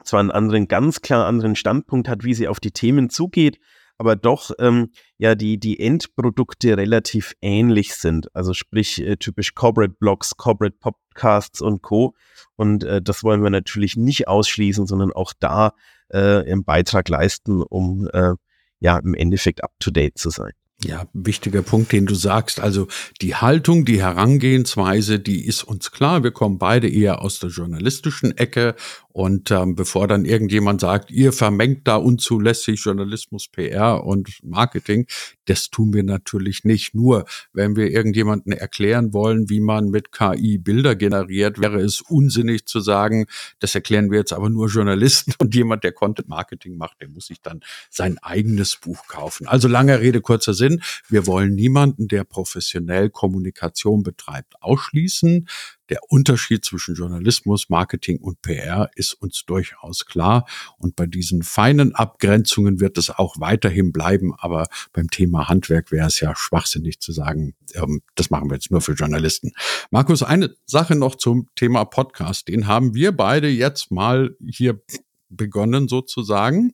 zwar 0.05 0.21
einen 0.21 0.31
anderen, 0.31 0.69
ganz 0.69 1.03
klar 1.03 1.27
anderen 1.27 1.57
Standpunkt 1.57 2.09
hat, 2.09 2.25
wie 2.25 2.35
sie 2.35 2.49
auf 2.49 2.61
die 2.61 2.73
Themen 2.73 3.11
zugeht, 3.11 3.59
aber 4.01 4.17
doch 4.17 4.51
ähm, 4.59 4.93
ja 5.19 5.35
die, 5.35 5.61
die 5.61 5.79
Endprodukte 5.79 6.79
relativ 6.79 7.35
ähnlich 7.43 7.95
sind. 7.95 8.35
Also 8.35 8.55
sprich 8.55 8.99
äh, 9.03 9.19
typisch 9.19 9.55
Corporate 9.55 9.95
Blogs, 10.01 10.39
Corporate 10.39 10.75
Podcasts 10.81 11.61
und 11.61 11.83
Co. 11.83 12.15
Und 12.57 12.83
äh, 12.83 13.03
das 13.03 13.23
wollen 13.23 13.43
wir 13.43 13.51
natürlich 13.51 13.97
nicht 13.97 14.27
ausschließen, 14.27 14.87
sondern 14.87 15.13
auch 15.13 15.35
da 15.39 15.75
äh, 16.09 16.19
einen 16.19 16.65
Beitrag 16.65 17.11
leisten, 17.11 17.63
um 17.63 18.09
äh, 18.15 18.33
ja 18.79 18.97
im 18.97 19.13
Endeffekt 19.13 19.63
up 19.63 19.73
to 19.81 19.91
date 19.91 20.17
zu 20.17 20.31
sein. 20.31 20.53
Ja, 20.83 21.05
wichtiger 21.13 21.61
Punkt, 21.61 21.93
den 21.93 22.07
du 22.07 22.15
sagst. 22.15 22.59
Also 22.59 22.89
die 23.21 23.35
Haltung, 23.35 23.85
die 23.85 24.01
Herangehensweise, 24.01 25.21
die 25.21 25.45
ist 25.45 25.63
uns 25.63 25.91
klar. 25.91 26.23
Wir 26.23 26.31
kommen 26.31 26.57
beide 26.57 26.89
eher 26.89 27.21
aus 27.21 27.39
der 27.39 27.51
journalistischen 27.51 28.35
Ecke 28.39 28.75
und 29.13 29.51
ähm, 29.51 29.75
bevor 29.75 30.07
dann 30.07 30.25
irgendjemand 30.25 30.81
sagt, 30.81 31.11
ihr 31.11 31.33
vermengt 31.33 31.89
da 31.89 31.97
unzulässig 31.97 32.81
Journalismus, 32.85 33.49
PR 33.49 34.05
und 34.05 34.39
Marketing, 34.43 35.07
das 35.47 35.69
tun 35.71 35.93
wir 35.93 36.05
natürlich 36.05 36.65
nicht. 36.65 36.95
Nur 36.95 37.25
wenn 37.53 37.75
wir 37.75 37.91
irgendjemanden 37.91 38.53
erklären 38.53 39.13
wollen, 39.13 39.51
wie 39.51 39.59
man 39.59 39.89
mit 39.89 40.13
KI 40.13 40.59
Bilder 40.59 40.95
generiert, 40.95 41.61
wäre 41.61 41.81
es 41.81 42.01
unsinnig 42.01 42.67
zu 42.67 42.79
sagen, 42.79 43.27
das 43.59 43.75
erklären 43.75 44.13
wir 44.13 44.19
jetzt 44.19 44.33
aber 44.33 44.49
nur 44.49 44.69
Journalisten 44.69 45.35
und 45.39 45.55
jemand, 45.57 45.83
der 45.83 45.93
Content 45.93 46.29
Marketing 46.29 46.77
macht, 46.77 47.01
der 47.01 47.09
muss 47.09 47.27
sich 47.27 47.43
dann 47.43 47.61
sein 47.91 48.17
eigenes 48.19 48.77
Buch 48.77 49.09
kaufen. 49.09 49.49
Also 49.49 49.67
lange 49.67 50.01
Rede, 50.01 50.21
kurzer 50.21 50.55
Sinn. 50.55 50.83
Wir 51.09 51.27
wollen 51.27 51.57
niemanden, 51.57 52.07
der 52.07 52.23
professionell 52.23 53.11
Kommunikation 53.11 54.05
betreibt, 54.05 54.55
ausschließen. 54.61 55.49
Der 55.91 55.99
Unterschied 56.09 56.65
zwischen 56.65 56.95
Journalismus, 56.95 57.69
Marketing 57.69 58.19
und 58.19 58.41
PR 58.43 58.91
ist 58.95 59.15
uns 59.15 59.45
durchaus 59.45 60.07
klar. 60.07 60.47
Und 60.79 60.97
bei 60.97 61.07
diesen 61.07 61.43
feinen 61.43 61.95
Abgrenzungen 61.95 62.81
wird 62.81 62.97
es 62.97 63.11
auch 63.11 63.35
weiterhin 63.39 63.93
bleiben. 63.93 64.33
Aber 64.39 64.69
beim 64.93 65.11
Thema 65.11 65.49
Handwerk 65.49 65.91
wäre 65.91 66.07
es 66.07 66.21
ja 66.21 66.35
schwachsinnig 66.37 67.01
zu 67.01 67.13
sagen, 67.13 67.55
ähm, 67.75 68.03
das 68.15 68.31
machen 68.31 68.49
wir 68.49 68.55
jetzt 68.55 68.71
nur 68.71 68.81
für 68.81 68.93
Journalisten. 68.93 69.53
Markus, 69.91 70.23
eine 70.23 70.55
Sache 70.65 70.95
noch 70.95 71.17
zum 71.17 71.49
Thema 71.57 71.85
Podcast. 71.85 72.49
Den 72.49 72.69
haben 72.69 72.95
wir 72.95 73.13
beide 73.13 73.49
jetzt 73.49 73.91
mal 73.91 74.37
hier 74.49 74.81
begonnen 75.29 75.89
sozusagen. 75.89 76.73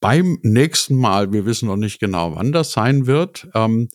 Beim 0.00 0.38
nächsten 0.42 0.96
Mal, 0.96 1.32
wir 1.32 1.46
wissen 1.46 1.66
noch 1.66 1.76
nicht 1.76 1.98
genau, 1.98 2.34
wann 2.36 2.52
das 2.52 2.72
sein 2.72 3.06
wird, 3.06 3.48
ähm, 3.54 3.88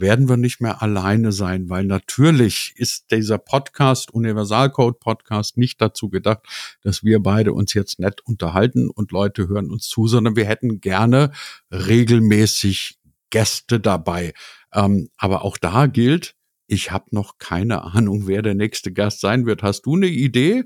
werden 0.00 0.28
wir 0.28 0.36
nicht 0.36 0.60
mehr 0.60 0.82
alleine 0.82 1.32
sein, 1.32 1.68
weil 1.68 1.84
natürlich 1.84 2.72
ist 2.76 3.10
dieser 3.10 3.38
Podcast, 3.38 4.12
Universalcode 4.12 5.00
Podcast, 5.00 5.56
nicht 5.56 5.80
dazu 5.80 6.08
gedacht, 6.08 6.40
dass 6.82 7.02
wir 7.02 7.20
beide 7.20 7.52
uns 7.52 7.74
jetzt 7.74 7.98
nett 7.98 8.20
unterhalten 8.24 8.90
und 8.90 9.12
Leute 9.12 9.48
hören 9.48 9.70
uns 9.70 9.88
zu, 9.88 10.06
sondern 10.06 10.36
wir 10.36 10.44
hätten 10.44 10.80
gerne 10.80 11.32
regelmäßig 11.72 12.98
Gäste 13.30 13.80
dabei. 13.80 14.32
Ähm, 14.72 15.08
aber 15.16 15.44
auch 15.44 15.58
da 15.58 15.86
gilt, 15.86 16.34
ich 16.66 16.92
habe 16.92 17.06
noch 17.10 17.38
keine 17.38 17.82
Ahnung, 17.82 18.26
wer 18.26 18.42
der 18.42 18.54
nächste 18.54 18.92
Gast 18.92 19.20
sein 19.20 19.46
wird. 19.46 19.62
Hast 19.62 19.82
du 19.82 19.96
eine 19.96 20.08
Idee? 20.08 20.64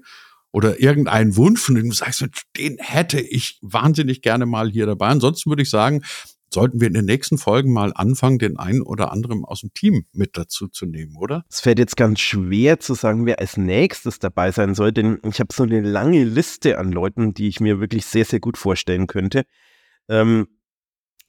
Oder 0.54 0.80
irgendeinen 0.80 1.34
Wunsch, 1.36 1.62
von 1.62 1.76
dem 1.76 1.88
du 1.88 1.94
sagst, 1.94 2.26
den 2.58 2.76
hätte 2.78 3.18
ich 3.18 3.58
wahnsinnig 3.62 4.20
gerne 4.20 4.44
mal 4.44 4.70
hier 4.70 4.84
dabei. 4.84 5.06
Ansonsten 5.06 5.48
würde 5.48 5.62
ich 5.62 5.70
sagen, 5.70 6.02
sollten 6.52 6.80
wir 6.80 6.88
in 6.88 6.94
den 6.94 7.04
nächsten 7.04 7.38
Folgen 7.38 7.72
mal 7.72 7.92
anfangen, 7.94 8.38
den 8.38 8.58
einen 8.58 8.82
oder 8.82 9.12
anderen 9.12 9.44
aus 9.44 9.60
dem 9.60 9.72
Team 9.74 10.06
mit 10.12 10.36
dazu 10.36 10.68
zu 10.68 10.86
nehmen, 10.86 11.16
oder? 11.16 11.44
Es 11.50 11.60
fällt 11.60 11.78
jetzt 11.78 11.96
ganz 11.96 12.20
schwer 12.20 12.80
zu 12.80 12.94
sagen, 12.94 13.26
wer 13.26 13.38
als 13.38 13.56
nächstes 13.56 14.18
dabei 14.18 14.50
sein 14.50 14.74
soll, 14.74 14.92
denn 14.92 15.18
ich 15.28 15.40
habe 15.40 15.52
so 15.52 15.62
eine 15.62 15.80
lange 15.80 16.24
Liste 16.24 16.78
an 16.78 16.92
Leuten, 16.92 17.34
die 17.34 17.48
ich 17.48 17.60
mir 17.60 17.80
wirklich 17.80 18.06
sehr, 18.06 18.24
sehr 18.24 18.40
gut 18.40 18.58
vorstellen 18.58 19.06
könnte. 19.06 19.44
Ähm, 20.08 20.48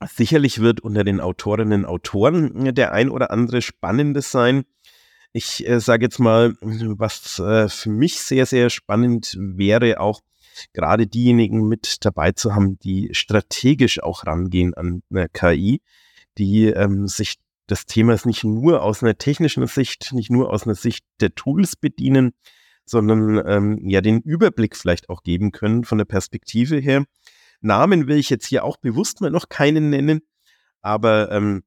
sicherlich 0.07 0.59
wird 0.59 0.81
unter 0.81 1.03
den 1.03 1.19
Autorinnen 1.19 1.85
und 1.85 1.89
Autoren 1.89 2.75
der 2.75 2.91
ein 2.93 3.09
oder 3.09 3.31
andere 3.31 3.61
Spannendes 3.61 4.31
sein. 4.31 4.63
Ich 5.31 5.67
äh, 5.67 5.79
sage 5.79 6.05
jetzt 6.05 6.19
mal, 6.19 6.55
was 6.61 7.39
äh, 7.39 7.67
für 7.69 7.89
mich 7.89 8.19
sehr, 8.19 8.45
sehr 8.45 8.69
spannend 8.69 9.35
wäre, 9.39 9.99
auch 9.99 10.21
gerade 10.73 11.07
diejenigen 11.07 11.67
mit 11.67 12.05
dabei 12.05 12.31
zu 12.31 12.55
haben, 12.55 12.79
die 12.79 13.09
strategisch 13.13 14.01
auch 14.01 14.25
rangehen 14.25 14.73
an 14.73 15.03
eine 15.09 15.29
KI, 15.29 15.81
die 16.37 16.65
ähm, 16.67 17.07
sich 17.07 17.37
des 17.69 17.85
Themas 17.85 18.25
nicht 18.25 18.43
nur 18.43 18.81
aus 18.81 19.03
einer 19.03 19.17
technischen 19.17 19.65
Sicht, 19.67 20.11
nicht 20.13 20.29
nur 20.29 20.51
aus 20.51 20.63
einer 20.63 20.75
Sicht 20.75 21.05
der 21.21 21.33
Tools 21.33 21.75
bedienen, 21.75 22.33
sondern 22.85 23.41
ähm, 23.47 23.89
ja 23.89 24.01
den 24.01 24.19
Überblick 24.21 24.75
vielleicht 24.75 25.09
auch 25.09 25.23
geben 25.23 25.51
können 25.51 25.83
von 25.83 25.97
der 25.97 26.05
Perspektive 26.05 26.77
her. 26.77 27.05
Namen 27.61 28.07
will 28.07 28.17
ich 28.17 28.29
jetzt 28.29 28.47
hier 28.47 28.65
auch 28.65 28.77
bewusst 28.77 29.21
mal 29.21 29.31
noch 29.31 29.47
keinen 29.47 29.89
nennen, 29.89 30.21
aber 30.81 31.31
ähm, 31.31 31.63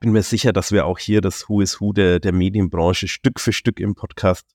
bin 0.00 0.10
mir 0.10 0.24
sicher, 0.24 0.52
dass 0.52 0.72
wir 0.72 0.86
auch 0.86 0.98
hier 0.98 1.20
das 1.20 1.48
Who 1.48 1.60
is 1.60 1.80
Who 1.80 1.92
der, 1.92 2.18
der 2.18 2.32
Medienbranche 2.32 3.06
Stück 3.06 3.38
für 3.38 3.52
Stück 3.52 3.78
im 3.78 3.94
Podcast 3.94 4.46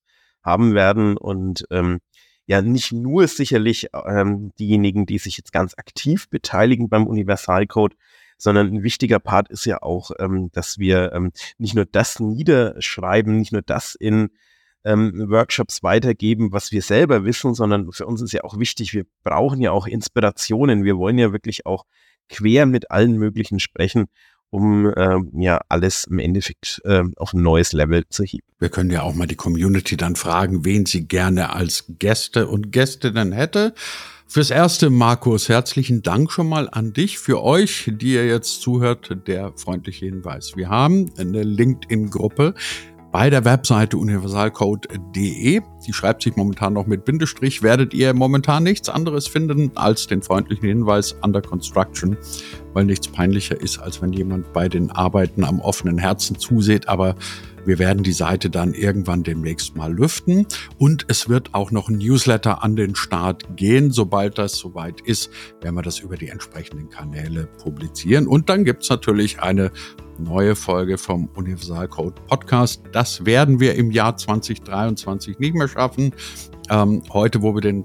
haben 0.43 0.73
werden 0.73 1.15
und 1.15 1.65
ähm, 1.71 1.99
ja 2.47 2.61
nicht 2.61 2.93
nur 2.93 3.27
sicherlich 3.27 3.89
ähm, 3.93 4.51
diejenigen, 4.57 5.05
die 5.05 5.19
sich 5.19 5.37
jetzt 5.37 5.51
ganz 5.51 5.73
aktiv 5.77 6.29
beteiligen 6.29 6.89
beim 6.89 7.05
Universalcode, 7.05 7.95
sondern 8.37 8.67
ein 8.67 8.83
wichtiger 8.83 9.19
Part 9.19 9.49
ist 9.49 9.65
ja 9.65 9.81
auch, 9.81 10.11
ähm, 10.19 10.49
dass 10.53 10.77
wir 10.79 11.11
ähm, 11.13 11.31
nicht 11.57 11.75
nur 11.75 11.85
das 11.85 12.19
niederschreiben, 12.19 13.37
nicht 13.37 13.51
nur 13.51 13.61
das 13.61 13.95
in 13.95 14.29
ähm, 14.85 15.29
Workshops 15.29 15.83
weitergeben, 15.83 16.53
was 16.53 16.71
wir 16.71 16.81
selber 16.81 17.25
wissen, 17.25 17.53
sondern 17.53 17.91
für 17.91 18.05
uns 18.05 18.21
ist 18.21 18.31
ja 18.31 18.43
auch 18.43 18.57
wichtig, 18.57 18.93
wir 18.93 19.05
brauchen 19.23 19.59
ja 19.59 19.71
auch 19.71 19.85
Inspirationen. 19.85 20.85
Wir 20.85 20.97
wollen 20.97 21.17
ja 21.17 21.33
wirklich 21.33 21.65
auch 21.65 21.83
quer 22.29 22.65
mit 22.65 22.91
allen 22.91 23.17
möglichen 23.17 23.59
sprechen 23.59 24.05
um 24.49 24.91
ähm, 24.95 25.31
ja 25.37 25.59
alles 25.69 26.05
im 26.05 26.19
Endeffekt 26.19 26.81
äh, 26.85 27.03
auf 27.17 27.33
ein 27.33 27.41
neues 27.41 27.73
Level 27.73 28.03
zu 28.09 28.23
heben. 28.23 28.47
Wir 28.59 28.69
können 28.69 28.89
ja 28.89 29.03
auch 29.03 29.13
mal 29.13 29.27
die 29.27 29.35
Community 29.35 29.97
dann 29.97 30.15
fragen, 30.15 30.65
wen 30.65 30.85
sie 30.85 31.07
gerne 31.07 31.53
als 31.53 31.85
Gäste 31.99 32.47
und 32.47 32.71
Gästinnen 32.71 33.31
hätte. 33.31 33.73
Fürs 34.29 34.51
erste, 34.51 34.89
Markus, 34.89 35.47
herzlichen 35.47 36.01
Dank 36.01 36.31
schon 36.31 36.49
mal 36.49 36.67
an 36.69 36.91
dich. 36.91 37.17
Für 37.17 37.41
euch, 37.41 37.89
die 37.93 38.13
ihr 38.13 38.27
jetzt 38.27 38.61
zuhört, 38.61 39.15
der 39.25 39.53
freundliche 39.55 40.05
Hinweis. 40.05 40.57
Wir 40.57 40.67
haben 40.69 41.11
eine 41.17 41.43
LinkedIn-Gruppe 41.43 42.53
bei 43.11 43.29
der 43.29 43.45
Webseite 43.45 43.97
universalcode.de. 43.97 45.61
Die 45.85 45.93
schreibt 45.93 46.23
sich 46.23 46.35
momentan 46.35 46.73
noch 46.73 46.87
mit 46.87 47.05
Bindestrich. 47.05 47.63
Werdet 47.63 47.93
ihr 47.93 48.13
momentan 48.13 48.63
nichts 48.63 48.89
anderes 48.89 49.27
finden 49.27 49.71
als 49.75 50.07
den 50.07 50.21
freundlichen 50.21 50.67
Hinweis 50.67 51.15
Under 51.21 51.41
Construction, 51.41 52.17
weil 52.73 52.85
nichts 52.85 53.07
peinlicher 53.07 53.59
ist, 53.59 53.79
als 53.79 54.01
wenn 54.01 54.13
jemand 54.13 54.51
bei 54.53 54.67
den 54.67 54.91
Arbeiten 54.91 55.43
am 55.43 55.59
offenen 55.59 55.97
Herzen 55.97 56.37
zuseht, 56.37 56.89
aber 56.89 57.15
wir 57.67 57.79
werden 57.79 58.01
die 58.01 58.13
Seite 58.13 58.49
dann 58.49 58.73
irgendwann 58.73 59.23
demnächst 59.23 59.75
mal 59.75 59.93
lüften 59.93 60.47
und 60.77 61.05
es 61.09 61.27
wird 61.27 61.53
auch 61.53 61.69
noch 61.69 61.89
ein 61.89 61.97
Newsletter 61.97 62.63
an 62.63 62.77
den 62.77 62.95
Start 62.95 63.57
gehen. 63.57 63.91
Sobald 63.91 64.37
das 64.37 64.53
soweit 64.53 65.01
ist, 65.01 65.29
werden 65.61 65.75
wir 65.75 65.81
das 65.81 65.99
über 65.99 66.15
die 66.15 66.29
entsprechenden 66.29 66.89
Kanäle 66.89 67.47
publizieren. 67.61 68.25
Und 68.25 68.47
dann 68.47 68.63
gibt's 68.63 68.89
natürlich 68.89 69.41
eine 69.41 69.71
neue 70.17 70.55
Folge 70.55 70.97
vom 70.97 71.27
Universalcode 71.35 72.25
Podcast. 72.27 72.83
Das 72.93 73.25
werden 73.25 73.59
wir 73.59 73.75
im 73.75 73.91
Jahr 73.91 74.15
2023 74.15 75.37
nicht 75.39 75.53
mehr 75.53 75.67
schaffen. 75.67 76.13
Ähm, 76.69 77.03
heute, 77.11 77.41
wo 77.41 77.53
wir 77.53 77.61
den 77.61 77.83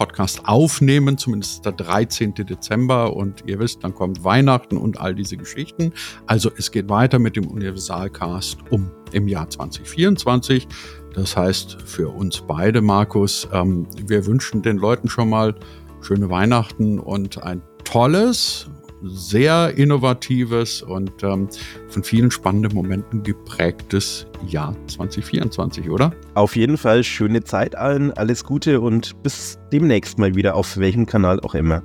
Podcast 0.00 0.48
aufnehmen, 0.48 1.18
zumindest 1.18 1.66
der 1.66 1.72
13. 1.72 2.32
Dezember 2.32 3.14
und 3.14 3.44
ihr 3.44 3.58
wisst, 3.58 3.84
dann 3.84 3.94
kommt 3.94 4.24
Weihnachten 4.24 4.78
und 4.78 4.98
all 4.98 5.14
diese 5.14 5.36
Geschichten. 5.36 5.92
Also 6.26 6.50
es 6.56 6.70
geht 6.70 6.88
weiter 6.88 7.18
mit 7.18 7.36
dem 7.36 7.46
Universalcast 7.46 8.56
um 8.70 8.90
im 9.12 9.28
Jahr 9.28 9.50
2024. 9.50 10.66
Das 11.12 11.36
heißt 11.36 11.82
für 11.84 12.08
uns 12.08 12.40
beide, 12.40 12.80
Markus, 12.80 13.46
ähm, 13.52 13.86
wir 14.06 14.24
wünschen 14.24 14.62
den 14.62 14.78
Leuten 14.78 15.10
schon 15.10 15.28
mal 15.28 15.54
schöne 16.00 16.30
Weihnachten 16.30 16.98
und 16.98 17.42
ein 17.42 17.60
tolles 17.84 18.70
sehr 19.02 19.76
innovatives 19.76 20.82
und 20.82 21.22
ähm, 21.22 21.48
von 21.88 22.04
vielen 22.04 22.30
spannenden 22.30 22.74
Momenten 22.74 23.22
geprägtes 23.22 24.26
Jahr 24.46 24.74
2024, 24.86 25.88
oder? 25.88 26.12
Auf 26.34 26.56
jeden 26.56 26.76
Fall 26.76 27.04
schöne 27.04 27.42
Zeit 27.44 27.76
allen, 27.76 28.12
alles 28.12 28.44
Gute 28.44 28.80
und 28.80 29.22
bis 29.22 29.58
demnächst 29.72 30.18
mal 30.18 30.34
wieder 30.34 30.54
auf 30.54 30.76
welchem 30.76 31.06
Kanal 31.06 31.40
auch 31.40 31.54
immer. 31.54 31.82